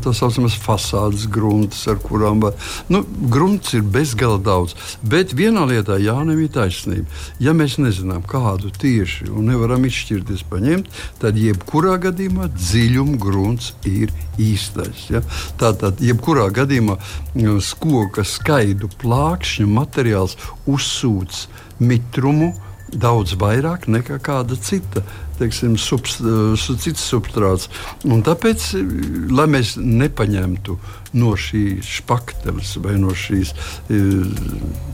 tā 0.03 0.13
saucamas 0.15 0.55
fasādes 0.55 1.27
grunts, 1.31 1.87
ar 1.87 1.99
kurām 2.03 2.41
var. 2.43 2.55
Nu, 2.89 3.03
grunts 3.31 3.73
ir 3.77 3.83
bezgala 3.83 4.39
daudz. 4.39 4.75
Bet 5.01 5.33
vienā 5.37 5.65
lietā 5.67 5.97
Jānis 5.99 6.43
ir 6.43 6.53
taisnība. 6.53 7.07
Ja 7.43 7.53
mēs 7.57 7.77
nezinām, 7.81 8.23
kādu 8.27 8.71
tieši 8.71 9.29
un 9.31 9.51
nevaram 9.51 9.85
izšķirties 9.87 10.45
paņemt, 10.49 10.89
tad 11.21 11.37
jebkurā 11.39 11.97
gadījumā 12.07 12.49
dziļuma 12.55 13.19
grunts 13.21 13.73
ir 13.87 14.13
īstais. 14.41 15.07
Ja? 15.11 15.21
Tātad, 15.59 16.01
jebkurā 16.03 16.47
gadījumā 16.53 16.97
mm, 16.97 17.59
skoka 17.63 18.25
skaidu 18.27 18.89
plākšņu 19.01 19.67
materiālu 19.71 20.16
materiāls 20.17 20.37
uzsūc 20.67 21.47
mitrumu 21.79 22.53
daudz 22.87 23.35
vairāk 23.35 23.87
nekā 23.87 24.19
kāda 24.23 24.55
cita. 24.55 25.03
Teiksim, 25.37 25.75
subst, 25.77 26.23
cits 26.81 27.03
substrāts. 27.03 27.67
Un 28.05 28.23
tāpēc, 28.25 28.71
lai 29.29 29.45
mēs 29.45 29.75
nepaņemtu 29.77 30.77
no 31.13 31.35
šīs 31.37 31.85
špakteles 31.99 32.77
vai 32.81 32.95
no 32.97 33.13
šīs 33.13 33.53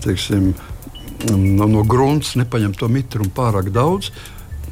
teiksim, 0.04 0.52
no, 1.30 1.68
no 1.68 1.84
grunts, 1.88 2.36
nepaņemtu 2.36 2.82
to 2.82 2.90
mitrumu 2.92 3.32
pārāk 3.32 3.72
daudz, 3.72 4.10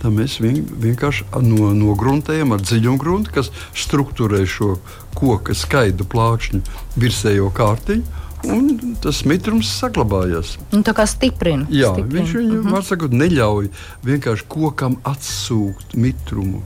tad 0.01 0.11
mēs 0.11 0.41
vien, 0.41 0.59
vienkārši 0.65 1.29
no, 1.45 1.71
nogruntējam 1.77 2.51
ar 2.51 2.65
dziļumu 2.65 2.99
gruntu, 2.99 3.31
kas 3.37 3.53
struktūrē 3.71 4.43
šo 4.49 4.73
koka 5.15 5.55
skaidu 5.55 6.03
plākšņu 6.09 6.65
virsējo 6.99 7.47
kārtiņu 7.55 8.19
un 8.49 8.95
tas 9.03 9.23
mitrums 9.27 9.69
saglabājās. 9.79 10.55
Un 10.75 10.85
tā 10.87 10.93
kā 10.97 11.05
stiprina. 11.09 11.67
Jā, 11.69 11.93
stiprina. 11.93 12.19
viņš 12.19 12.35
viņu 12.37 12.57
uh 12.57 12.63
mhm. 12.63 12.73
-huh. 12.73 12.87
sakot, 12.87 13.11
neļauj 13.11 13.69
vienkārši 14.05 14.47
kokam 14.47 14.97
atsūkt 15.03 15.95
mitrumu. 15.95 16.63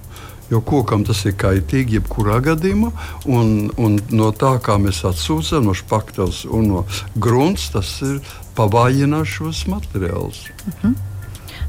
Jo 0.52 0.62
kokam 0.62 1.04
tas 1.04 1.26
ir 1.26 1.34
kaitīgi 1.34 1.98
jebkurā 1.98 2.38
gadījumā, 2.46 2.92
un, 3.26 3.72
un 3.82 4.00
no 4.12 4.30
tā, 4.32 4.60
kā 4.62 4.78
mēs 4.78 5.02
atsūcam 5.02 5.66
no 5.66 5.74
špakteles 5.74 6.46
un 6.46 6.68
no 6.68 6.86
grunts, 7.16 7.72
tas 7.74 8.02
ir 8.06 8.22
pavājinās 8.56 9.28
šos 9.28 9.66
materiālus. 9.68 10.46
Uh 10.68 10.74
mhm. 10.84 11.15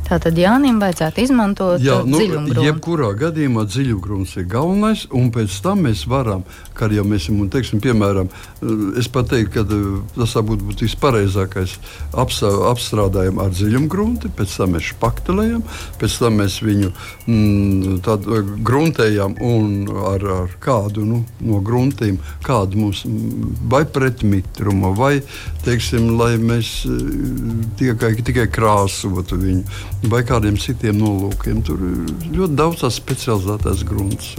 Tātad 0.07 0.37
Jānim 0.39 0.77
vajadzētu 0.79 1.23
izmantot 1.25 1.83
Jā, 1.83 1.99
nu, 2.07 2.21
dziļumgruntu. 2.21 2.63
Jebkurā 2.63 3.09
gadījumā 3.19 3.65
dziļumgrunts 3.67 4.37
ir 4.39 4.47
galvenais, 4.51 5.07
un 5.11 5.33
pēc 5.35 5.57
tam 5.65 5.83
mēs 5.87 6.05
varam, 6.11 6.45
kā 6.79 6.87
jau 6.95 7.03
mēs 7.09 7.27
esam, 7.27 7.41
teiksim, 7.51 7.81
piemēram, 7.83 8.31
es 9.01 9.09
pat 9.11 9.33
teiktu, 9.33 9.51
ka 9.57 9.65
eh, 9.67 9.89
tas 10.15 10.37
būtu 10.47 10.69
būt 10.69 10.85
vispareizākais 10.87 11.75
apstrādājam 12.23 13.41
ar 13.43 13.51
dziļumgrunti, 13.55 14.31
pēc 14.37 14.55
tam 14.61 14.77
mēs 14.77 14.93
špaktelējam, 14.93 15.65
pēc 15.99 16.19
tam 16.23 16.39
mēs 16.39 16.61
viņu 16.63 16.93
mm, 17.27 17.99
eh, 17.99 18.55
gruntējam 18.71 19.35
un 19.43 19.91
ar, 20.13 20.29
ar 20.37 20.57
kādu 20.63 21.07
nu, 21.09 21.23
no 21.43 21.59
gruntiem, 21.67 22.21
kādu 22.47 22.85
mums 22.85 23.03
vai 23.67 23.83
pretmitrumu, 23.91 24.95
vai, 24.95 25.17
teiksim, 25.67 26.13
lai 26.15 26.37
mēs 26.39 26.77
tikai, 27.81 28.15
tikai 28.23 28.47
krāsotu 28.55 29.43
viņu 29.43 29.65
vai 30.05 30.23
kādiem 30.27 30.59
citiem 30.61 30.99
nolūkiem. 31.01 31.63
Tur 31.67 31.81
ir 31.81 32.35
ļoti 32.37 32.59
daudz 32.59 32.83
tās 32.85 32.99
specializētās 33.01 33.85
grunts. 33.89 34.35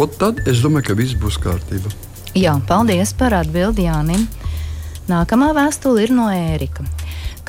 Ot 0.00 0.14
tad 0.20 0.40
es 0.48 0.62
domāju, 0.64 0.90
ka 0.90 0.98
viss 0.98 1.18
būs 1.18 1.38
kārtībā. 1.42 1.90
Jā, 2.38 2.54
paldies 2.68 3.12
par 3.18 3.34
atbildi 3.40 3.88
Jānim. 3.88 4.28
Nākamā 5.10 5.50
vēstule 5.56 6.04
ir 6.06 6.12
no 6.14 6.28
Ērika. 6.30 6.84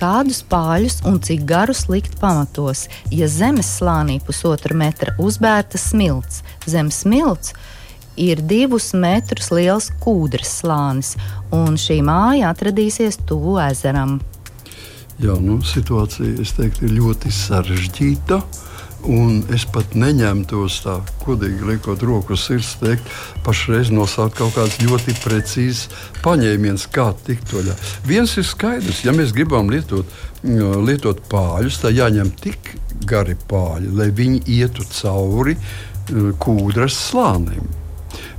Kādus 0.01 0.39
pāļus 0.49 1.03
un 1.05 1.19
cik 1.21 1.43
garus 1.45 1.83
likt 1.91 2.15
pamatos, 2.17 2.87
ja 3.13 3.27
zemes 3.29 3.69
slānī 3.77 4.17
pusotra 4.25 4.73
metra 4.73 5.13
uzbērta 5.21 5.77
smilts? 5.77 6.41
Zem 6.65 6.89
smilts 6.89 7.53
ir 8.17 8.41
divus 8.49 8.91
metrus 8.97 9.51
liels 9.53 9.91
kūdras 10.01 10.57
slānis, 10.63 11.13
un 11.53 11.77
šī 11.77 12.01
māja 12.05 12.49
atradīsies 12.49 13.21
tuvu 13.29 13.59
ezeram. 13.61 14.17
Jā, 15.19 15.35
nu, 15.43 15.59
situācija 15.65 16.45
teiktu, 16.57 16.87
ir 16.87 16.99
ļoti 17.01 17.31
sarežģīta. 17.35 18.41
Un 19.09 19.39
es 19.49 19.63
pat 19.65 19.95
neņemtos 19.97 20.75
tā, 20.83 20.99
godīgi 21.23 21.65
liekot 21.65 22.03
roku 22.05 22.35
uz 22.35 22.43
sirds, 22.45 22.75
teikt, 22.77 23.07
pašreiz 23.45 23.89
nosaukt 23.89 24.37
kaut 24.37 24.53
kāds 24.53 24.77
ļoti 24.83 25.15
precīzs 25.23 25.87
paņēmiens, 26.21 26.85
kā 26.93 27.07
tikt 27.25 27.49
vaļā. 27.55 27.73
Viens 28.05 28.35
ir 28.37 28.45
skaidrs, 28.45 29.01
ja 29.07 29.15
mēs 29.17 29.33
gribam 29.33 29.73
lietot, 29.73 30.05
lietot 30.45 31.23
pāļus, 31.33 31.81
tad 31.81 31.97
jāņem 31.97 32.29
tik 32.43 32.75
gari 33.09 33.33
pāļi, 33.49 33.89
lai 33.97 34.11
viņi 34.13 34.43
ietu 34.59 34.85
cauri 34.93 35.57
kūdras 36.41 36.97
slānim. 37.09 37.65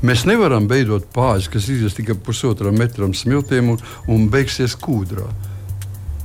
Mēs 0.06 0.28
nevaram 0.30 0.68
veidot 0.70 1.10
pāļus, 1.14 1.50
kas 1.50 1.66
izies 1.74 1.98
tikai 1.98 2.14
pusotram 2.14 2.78
metram 2.78 3.14
smiltiem 3.14 3.74
un, 3.74 3.82
un 4.10 4.30
beigsies 4.30 4.78
kūdrā 4.78 5.26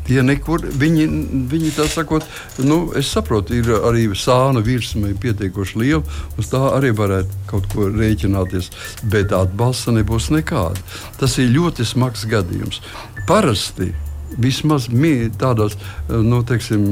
Tie 0.08 0.22
nekur, 0.24 0.63
viņi, 0.80 1.06
viņi 1.52 1.74
tā 1.76 1.88
sakot, 1.91 2.26
nu, 2.63 2.80
es 2.96 3.12
saprotu, 3.12 3.58
ir 3.60 3.70
arī 3.82 4.08
sāna 4.15 4.63
virsma 4.63 5.12
pietiekoši 5.20 5.82
liela, 5.84 6.17
uz 6.39 6.52
tā 6.52 6.62
arī 6.72 6.93
varētu 6.96 7.43
kaut 7.52 7.67
ko 7.74 7.89
rēķināties, 7.91 8.72
bet 9.12 9.36
atbalsta 9.36 9.96
nebūs 9.96 10.32
nekāda. 10.32 10.80
Tas 11.20 11.38
ir 11.41 11.52
ļoti 11.52 11.88
smags 11.88 12.28
gadījums. 12.30 12.80
Parasti 13.28 13.91
vismaz 14.35 14.87
tādos 15.39 15.77
nu, 16.09 16.41
teiksim, 16.47 16.83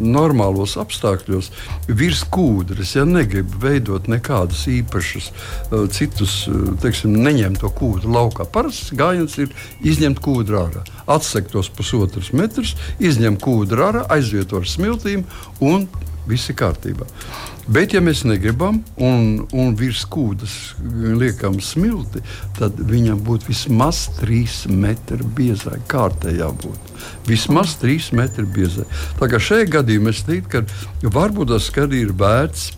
normālos 0.00 0.76
apstākļos, 0.80 1.50
virs 1.88 2.22
kūdras, 2.30 2.94
ja 2.96 3.04
negrib 3.08 3.52
veidot 3.62 4.08
nekādus 4.10 4.66
īpašus, 4.70 5.30
eh, 5.30 5.86
citus, 5.90 6.48
eh, 6.48 6.72
teiksim, 6.82 7.16
neņemt 7.16 7.60
to 7.60 7.68
kūdru 7.68 8.12
laukā. 8.14 8.46
Parasts 8.46 8.92
gājiens 8.92 9.38
ir 9.38 9.48
izņemt 9.82 10.20
kūdru 10.20 10.60
ārā, 10.64 10.84
atsekt 11.06 11.52
tos 11.52 11.68
pusotrus 11.68 12.32
metrus, 12.32 12.76
izņemt 13.00 13.40
kūdru 13.40 13.90
ārā, 13.90 14.06
aizvietot 14.08 14.60
ar 14.60 14.68
smiltīm 14.68 15.24
un 15.60 15.88
viss 16.28 16.50
ir 16.50 16.58
kārtībā. 16.60 17.06
Bet, 17.70 17.94
ja 17.94 18.00
mēs 18.02 18.24
negribam 18.26 18.80
un, 18.98 19.44
un 19.54 19.74
virs 19.78 20.02
kūdas 20.10 20.54
liekam 21.20 21.60
smilti, 21.62 22.22
tad 22.58 22.80
viņam 22.90 23.20
būtu 23.26 23.50
vismaz 23.50 24.06
3 24.18 24.72
metri 24.74 25.26
biezai. 25.36 25.78
Kārtējā 25.90 26.50
būtu 26.64 26.98
vismaz 27.28 27.76
3 27.82 28.10
metri 28.18 28.48
biezai. 28.58 28.88
Tā 29.20 29.30
kā 29.30 29.38
šajā 29.38 29.70
gadījumā 29.76 30.14
es 30.14 30.24
teiktu, 30.26 30.50
ka 30.58 31.10
varbūt 31.14 31.54
tas 31.54 31.70
ir 31.94 32.12
vērts 32.16 32.70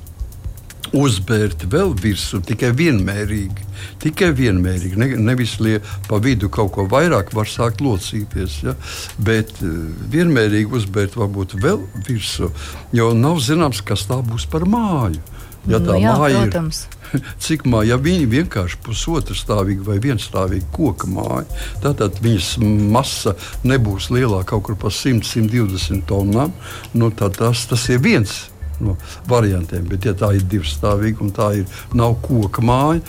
uzbērt 0.96 1.66
vēl 1.72 1.94
virsmu 1.98 2.42
tikai 2.46 2.72
vienmērīgi. 2.76 3.68
Tikai 4.02 4.30
vienmērīgi, 4.36 4.98
ne, 5.00 5.08
nevis 5.30 5.56
li 5.62 5.78
pa 6.08 6.20
vidu 6.22 6.50
kaut 6.52 6.74
ko 6.76 6.86
vairāk 6.90 7.32
var 7.34 7.48
sākt 7.50 7.82
locīties. 7.84 8.60
Ja? 8.66 8.76
Bet 9.18 9.54
uh, 9.64 9.72
vienmērīgi 10.12 10.72
uzbērt 10.80 11.18
varbūt 11.18 11.56
vēl 11.62 11.80
virsmu, 12.08 12.52
jo 12.94 13.12
nav 13.16 13.40
zināms, 13.44 13.82
kas 13.84 14.06
tā 14.10 14.20
būs 14.26 14.48
par 14.52 14.68
māju. 14.68 15.22
Ja 15.70 15.78
tā 15.78 15.94
nu, 15.94 16.00
jā, 16.02 16.12
māja 16.18 16.38
protams. 16.42 16.78
ir 17.14 17.22
cik 17.44 17.66
māja, 17.70 17.92
ja 17.92 17.98
viņi 18.02 18.24
vienkārši 18.32 18.80
pusotra 18.82 19.36
stāvīga 19.38 19.84
vai 19.86 19.98
vienstāvīga 20.02 20.66
koka 20.74 21.06
māja, 21.06 21.46
tad 21.84 22.18
viņas 22.24 22.56
masa 22.90 23.36
nebūs 23.62 24.10
lielāka 24.10 24.56
kaut 24.56 24.66
kur 24.66 24.80
par 24.86 24.94
100-120 24.96 26.02
tonnām. 26.10 26.54
Nu, 26.98 27.12
tas, 27.14 27.66
tas 27.70 27.86
ir 27.94 28.02
viens 28.02 28.40
no 28.82 28.96
variantiem. 29.30 29.86
Bet, 29.90 30.06
ja 30.08 30.14
tā 30.18 30.32
ir 30.36 30.46
divstāvīga 30.50 31.24
un 31.24 31.34
tā 31.34 31.48
ir, 31.60 31.80
nav 31.98 32.18
koka 32.24 32.64
māja, 32.64 33.02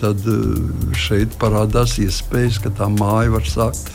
tad 0.00 0.24
eh, 0.28 0.94
šeit 0.98 1.36
parādās 1.40 1.98
iespējas, 2.02 2.60
ka 2.64 2.74
tā 2.80 2.90
māja 2.92 3.36
var 3.36 3.48
sākt 3.48 3.92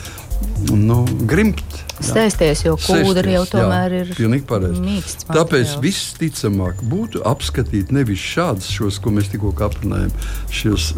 nu, 0.72 1.04
grimt. 1.28 1.64
Sēsties, 1.96 2.60
jo 2.66 2.74
kūdra 2.76 3.30
jau 3.38 3.44
tomēr 3.48 3.94
jā, 3.94 4.00
ir 4.02 4.10
pilnīgi 4.18 4.44
pareizi. 4.48 4.98
Tāpēc 5.30 5.70
visticamāk 5.80 6.82
būtu 6.84 7.22
apskatīt 7.24 7.92
nevis 7.96 8.20
šādus, 8.20 8.68
šos, 8.74 8.98
ko 9.00 9.14
mēs 9.16 9.30
tikko 9.32 9.54
aprunājām, 9.64 10.12
šos 10.52 10.90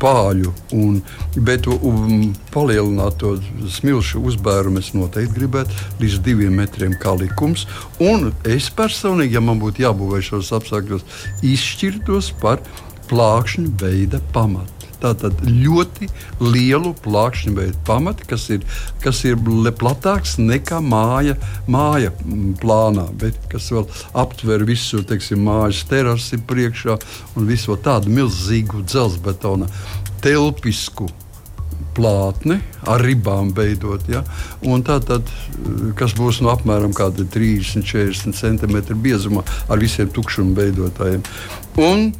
pāļu, 0.00 0.54
un, 0.72 1.02
bet 1.36 1.68
un, 1.68 2.30
palielināt 2.54 3.20
to 3.20 3.34
smilšu 3.76 4.24
uzbērumu. 4.32 4.80
Es 4.80 4.94
noteikti 4.96 5.36
gribētu 5.36 5.76
līdz 6.00 6.18
diviem 6.24 6.56
metriem 6.62 6.96
kā 7.00 7.12
likums. 7.20 7.66
Un 8.00 8.30
es 8.48 8.72
personīgi, 8.72 9.36
ja 9.36 9.44
man 9.44 9.60
būtu 9.60 9.84
jābūvē 9.84 10.24
šos 10.24 10.54
apstākļos, 10.56 11.04
izšķirtos 11.44 12.32
par 12.40 12.64
plākšņu 13.12 13.74
veida 13.84 14.24
pamatu. 14.32 14.79
Tātad 15.00 15.40
ļoti 15.46 16.10
lielu 16.40 16.92
plakšņu 17.04 17.54
veidu 17.56 17.78
pamati, 17.88 18.26
kas 18.28 18.48
ir, 18.52 18.66
kas 19.04 19.22
ir 19.28 19.38
platāks 19.80 20.36
nekā 20.40 20.80
māja, 20.84 21.36
māja 21.70 22.12
plānā, 22.60 23.06
bet 23.20 23.38
kas 23.52 23.70
vēl 23.72 23.88
aptver 24.24 24.66
visu 24.68 25.02
teiksim, 25.06 25.42
mājas 25.48 25.82
terasi 25.88 26.40
priekšā 26.44 26.98
un 27.36 27.48
visu 27.48 27.78
tādu 27.80 28.12
milzīgu 28.12 28.84
dzelzbetona 28.84 29.70
telpisku 30.20 31.08
plātni 31.96 32.58
ar 32.88 33.02
ribām 33.04 33.52
veidot. 33.56 34.06
Ja? 34.10 34.22
Tā 34.86 34.98
tad, 35.04 35.30
kas 35.98 36.14
būs 36.18 36.40
no 36.44 36.52
apmēram 36.54 36.94
30, 36.94 37.84
40 37.86 38.36
cm 38.36 38.98
biezumā 39.02 39.44
ar 39.68 39.80
visiem 39.82 40.10
tukšumu 40.12 40.56
veidotājiem. 40.58 41.24
Un 41.80 42.10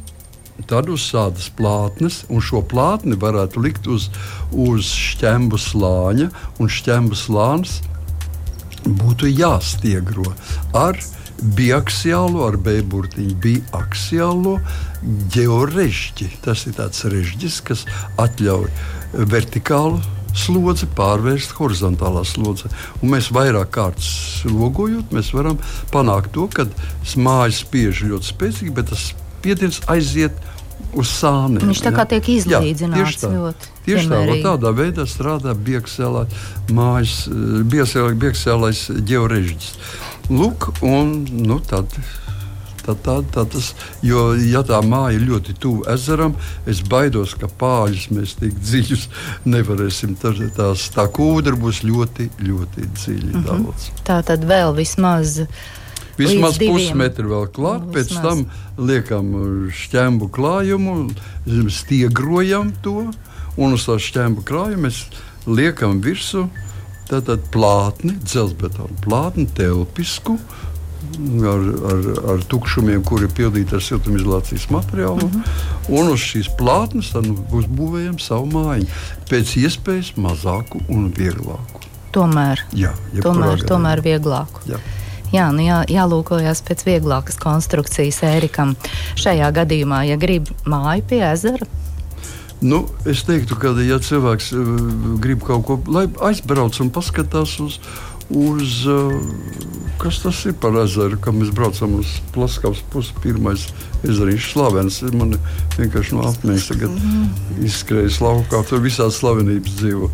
tad 0.67 0.89
uz 0.91 1.05
tādas 1.13 1.49
plātnes, 1.57 2.21
un 2.29 2.43
šo 2.43 2.63
plātni 2.65 3.17
varētu 3.19 3.63
likt 3.63 3.87
uz, 3.91 4.09
uz 4.51 4.91
šķembu 4.91 5.59
slāņa, 5.61 6.29
un 6.59 6.71
šķembu 6.71 7.17
slānis 7.17 7.79
būtu 8.85 9.29
jāstiegro 9.29 10.31
ar 10.77 10.97
biaxiālo, 11.41 12.45
ar 12.47 12.57
B 12.61 12.79
burtiņu, 12.85 13.35
biaxiālo 13.41 14.57
georežģi. 15.33 16.29
Tas 16.45 16.65
ir 16.69 16.77
tāds 16.77 17.05
režģis, 17.09 17.61
kas 17.65 17.85
atļauj 18.21 18.69
vertikālu 19.31 20.01
slodzi 20.37 20.87
pārvērst 20.95 21.55
horizontālā 21.57 22.23
slodzē. 22.27 22.71
Un 23.01 23.15
mēs 23.15 23.31
vairāk 23.35 23.73
kārtas 23.75 24.45
logojot, 24.47 25.11
mēs 25.11 25.33
varam 25.35 25.59
panākt 25.91 26.31
to, 26.37 26.47
ka 26.51 26.67
mājas 27.19 27.63
spiež 27.65 28.05
ļoti 28.07 28.31
spēcīgi, 28.31 28.75
bet 28.75 28.91
tas 28.93 29.09
spiediens 29.41 29.81
aiziet 29.89 30.37
uz 30.97 31.09
sāniem. 31.09 31.63
Viņš 31.65 31.83
tā 31.85 31.91
kā 31.95 32.05
tiek 32.09 32.29
izlīdzināts 32.35 32.99
jā, 32.99 33.09
tieši 33.09 33.21
tā. 33.21 33.33
ļoti. 33.35 33.69
Tieši 33.87 34.09
tā, 34.11 34.23
tādā 34.45 34.71
veidā 34.77 35.05
strādā 35.09 35.53
Bieksēlā 35.57 36.25
mājas, 36.75 37.25
Bieksēlais 37.71 38.87
ģeorežģis. 39.09 39.69
Lūk, 40.31 40.71
un 40.85 41.21
nu, 41.45 41.61
tad. 41.65 42.01
Tad, 42.81 42.97
tad, 43.05 43.27
tad 43.29 43.51
tas, 43.53 43.67
jo, 44.01 44.31
ja 44.41 44.63
tā 44.65 44.79
māja 44.81 45.19
ir 45.19 45.27
ļoti 45.27 45.53
tuvu 45.61 45.83
ezeram, 45.93 46.31
es 46.65 46.79
baidos, 46.81 47.35
ka 47.37 47.45
pāļus 47.45 48.07
mēs 48.09 48.33
tik 48.39 48.55
dziļus 48.57 49.03
nevarēsim. 49.45 50.15
Tā, 50.17 50.31
tās, 50.57 50.87
tā 50.95 51.05
kūdra 51.13 51.53
būs 51.61 51.83
ļoti, 51.85 52.31
ļoti 52.41 52.87
dziļi. 52.95 53.35
Mm 53.35 53.45
-hmm. 53.45 54.01
Tā 54.09 54.17
tad 54.25 54.49
vēl 54.49 54.73
vismaz 54.73 55.43
Vismaz 56.19 56.57
pusmetru 56.59 57.31
vēl 57.31 57.47
klāt, 57.55 57.85
nu, 57.85 57.93
pēc 57.95 58.15
tam 58.23 58.45
liekam 58.77 59.31
šķēmu 59.75 60.29
klājumu, 60.33 60.95
stiegrojam 61.71 62.73
to, 62.83 63.11
un 63.57 63.77
uz 63.77 63.87
tā 63.87 63.97
šķēmu 64.01 64.43
krājumu 64.47 64.87
mēs 64.87 65.05
liekam 65.47 66.01
virsmu 66.03 66.49
tātad 67.11 67.43
plātni, 67.51 68.15
dzelzbetonu 68.23 68.99
plātni, 69.03 69.47
telpisku. 69.57 70.37
Ar, 71.11 71.63
ar, 71.91 72.05
ar 72.31 72.43
tukšumiem, 72.49 73.01
kuri 73.03 73.25
ir 73.27 73.33
pildīti 73.35 73.75
ar 73.75 73.81
siltumizolācijas 73.83 74.69
materiālu. 74.71 75.27
Mm 75.27 75.41
-hmm. 75.41 75.97
Un 75.99 76.11
uz 76.13 76.21
šīs 76.23 76.47
plātnes 76.57 77.09
nu, 77.25 77.35
uzbūvējam 77.51 78.15
savu 78.19 78.47
māju. 78.53 78.87
Pēc 79.29 79.57
iespējas 79.59 80.13
mazāku 80.15 80.79
un 80.87 81.11
vieglāku. 81.11 81.83
Tomēr, 82.15 82.63
Jā, 82.73 82.93
tomēr, 83.21 83.65
tomēr 83.67 84.01
vieglāku. 84.03 84.63
Jā. 84.67 84.79
Jā, 85.31 85.47
nu 85.55 85.63
jā, 85.63 85.81
jālūkojas 85.87 86.63
pēc 86.67 86.85
vieglākas 86.87 87.39
konstrukcijas 87.39 88.19
ērikam. 88.27 88.75
Šajā 89.19 89.51
gadījumā, 89.55 90.03
ja 90.09 90.19
grib 90.19 90.51
māju 90.67 91.07
pie 91.07 91.23
ezera, 91.31 91.69
Nu, 92.61 92.83
es 93.09 93.23
teiktu, 93.25 93.55
ka, 93.57 93.71
ja 93.81 93.97
cilvēks 93.97 94.51
uh, 94.53 94.67
grib 95.17 95.41
kaut 95.41 95.63
ko, 95.65 95.79
lai 95.89 96.03
aizbrauc 96.27 96.75
un 96.83 96.91
paskatās 96.93 97.55
uz, 97.63 97.79
uz 98.29 98.75
uh, 98.85 99.15
kas 100.01 100.19
tas 100.23 100.43
ir 100.49 100.53
par 100.61 100.77
ezeru, 100.81 101.17
kad 101.21 101.35
mēs 101.37 101.51
braucam 101.53 101.99
uz 101.99 102.15
Plaskavas 102.35 102.81
pusi. 102.93 103.13
Pirmais 103.21 103.67
ezeriņš 104.07 104.47
slavens. 104.53 105.01
Man 105.13 105.35
vienkārši 105.77 106.17
no 106.17 106.25
apmēnes 106.29 106.69
tagad 106.71 106.93
-hmm. 106.93 107.65
izskrējas 107.67 108.21
laukā, 108.21 108.63
tur 108.69 108.81
visādi 108.81 109.17
slavenības 109.17 109.77
dzīvo. 109.81 110.09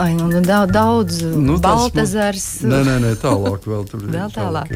Ai, 0.00 0.14
nu, 0.16 0.30
nu 0.32 0.40
daudz, 0.40 0.72
daudz 0.72 1.20
nu, 1.36 1.58
Baltazars. 1.60 2.46
Nē, 2.64 2.80
nē, 2.86 2.96
nē, 3.04 3.10
tālāk 3.20 3.66
vēl 3.68 3.84
tur 3.90 4.06
ir. 4.06 4.14
Vēl 4.14 4.32
tālāk. 4.32 4.72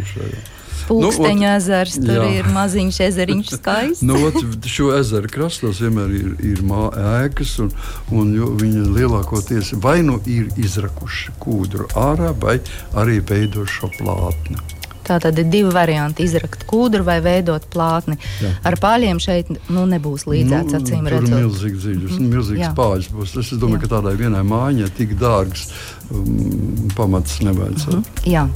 Pūksteņa 0.84 1.48
nu, 1.48 1.56
ezers, 1.56 1.94
tur 1.96 2.18
jā. 2.18 2.26
ir 2.42 2.48
maziņš 2.52 2.98
ezeriņš 3.06 3.52
skaists. 3.56 4.04
nu, 4.04 4.18
ot, 4.28 4.36
šo 4.68 4.90
ezeru 4.98 5.30
krastos 5.32 5.80
vienmēr 5.80 6.12
ir, 6.18 6.34
ir 6.44 6.60
mā, 6.68 6.90
ēkas, 7.24 7.56
un, 7.64 7.72
un 8.12 8.36
viņi 8.60 8.84
lielākoties 8.98 9.72
vai 9.80 10.02
nu 10.04 10.18
ir 10.28 10.52
izrakuši 10.60 11.38
kūdru 11.40 11.88
ārā, 11.96 12.34
vai 12.44 12.58
arī 13.00 13.22
veido 13.24 13.64
šo 13.64 13.88
plātni. 13.96 14.60
Tā 15.04 15.18
tad 15.20 15.38
ir 15.38 15.48
divi 15.52 15.70
varianti- 15.72 16.24
izrakt 16.26 16.64
kūdru 16.68 17.04
vai 17.04 17.18
veidot 17.24 17.66
plātni. 17.72 18.16
Jā. 18.40 18.52
Ar 18.64 18.76
pāļiem 18.80 19.20
šeit 19.20 19.50
nu, 19.68 19.84
nebūs 19.90 20.24
līdzēts, 20.30 20.72
nu, 20.72 20.80
acīm 20.80 21.08
redzot. 21.12 21.28
Tur 21.28 21.38
ir 21.38 21.44
milzīgi 21.44 21.80
dziļus, 21.82 22.18
mm. 22.18 22.30
milzīgs 22.32 22.74
pāļs 22.78 23.10
būs. 23.12 23.36
Es 23.40 23.52
domāju, 23.52 23.80
Jā. 23.80 23.84
ka 23.84 23.92
tādai 23.96 24.16
vienai 24.16 24.42
mājai 24.48 24.90
tik 24.96 25.16
dārgs 25.20 25.68
um, 26.10 26.88
pamats 26.96 27.40
nevajadzētu. 27.44 27.96
Mm 27.96 28.02
-hmm. 28.02 28.32
Jā, 28.32 28.48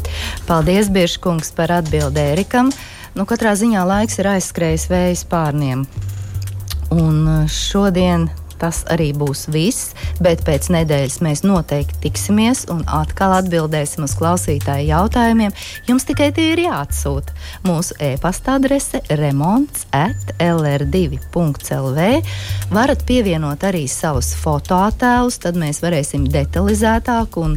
paldies, 0.46 0.88
Biržkungs, 0.88 1.52
par 1.52 1.72
atbildi 1.72 2.20
Ērikam. 2.20 2.72
Nu, 3.14 3.24
katrā 3.24 3.52
ziņā 3.52 3.84
laiks 3.86 4.18
ir 4.18 4.26
aizskrējis 4.26 4.88
vējas 4.88 5.24
pārniem. 5.28 5.86
Un 6.90 7.26
uh, 7.28 7.48
šodien 7.48 8.30
tas 8.60 8.82
arī 8.90 9.10
būs 9.16 9.46
viss, 9.52 9.94
bet 10.22 10.44
pēc 10.46 10.70
nedēļas 10.74 11.20
mēs 11.24 11.44
noteikti 11.46 12.02
tiksimies 12.08 12.66
un 12.72 12.82
atkal 12.86 13.36
atbildēsim 13.38 14.06
uz 14.06 14.14
klausītāju 14.18 14.88
jautājumiem. 14.90 15.54
Jums 15.88 16.06
tikai 16.08 16.30
tie 16.36 16.52
ir 16.54 16.64
jāatsūta. 16.66 17.34
Mūsu 17.66 17.96
e-pasta 18.02 18.56
adrese 18.58 19.02
remonts 19.20 19.86
at 19.94 20.34
lr2.lv. 20.42 22.08
Varat 22.74 23.04
pievienot 23.08 23.64
arī 23.68 23.86
savus 23.90 24.34
fotoattēlus, 24.38 25.40
tad 25.44 25.58
mēs 25.58 25.82
varēsim 25.84 26.26
detalizētāk 26.32 27.38
un, 27.40 27.56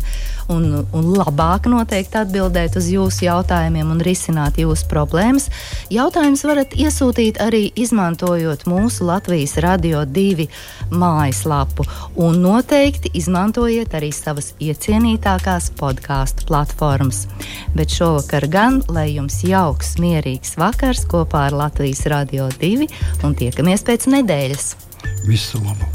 un, 0.52 0.68
un 0.84 1.10
labāk 1.18 1.68
noteikti 1.72 2.22
atbildēt 2.22 2.78
uz 2.80 2.90
jūsu 2.92 3.26
jautājumiem 3.28 3.92
un 3.94 4.04
risināt 4.04 4.60
jūsu 4.62 4.88
problēmas. 4.92 5.50
Jautājumus 5.94 6.46
varat 6.48 6.76
iesūtīt 6.78 7.42
arī 7.44 7.68
izmantojot 7.76 8.68
mūsu 8.70 9.08
Latvijas 9.10 9.58
Radio 9.64 10.06
2 10.06 10.48
mājaslapu 10.91 11.86
un 12.21 12.41
noteikti 12.43 13.13
izmantojiet 13.17 13.95
arī 13.97 14.12
savas 14.15 14.51
iecienītākās 14.60 15.71
podkāstu 15.80 16.47
platformas. 16.49 17.25
Bet 17.75 17.93
šovakar 17.95 18.47
gan, 18.51 18.82
lai 18.91 19.10
jums 19.15 19.41
jauks, 19.47 19.95
mierīgs 20.01 20.58
vakars 20.62 21.08
kopā 21.10 21.47
ar 21.49 21.58
Latvijas 21.65 22.06
Radio 22.12 22.49
2 22.62 22.91
un 23.25 23.39
tiekamies 23.39 23.88
pēc 23.88 24.12
nedēļas. 24.17 24.69
Visu 25.27 25.63
labu! 25.63 25.89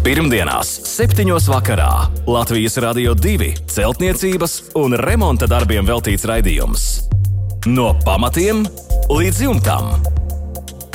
Pirmdienās, 0.00 0.68
7. 0.88 1.28
vakarā 1.44 1.90
Latvijas 2.24 2.78
Rādio 2.80 3.12
2 3.12 3.50
celtniecības 3.68 4.54
un 4.80 4.96
remonta 4.96 5.44
darbiem 5.50 5.84
veltīts 5.84 6.24
raidījums. 6.24 6.86
No 7.68 7.90
pamatiem 8.06 8.64
līdz 9.12 9.44
jumtam. 9.44 10.19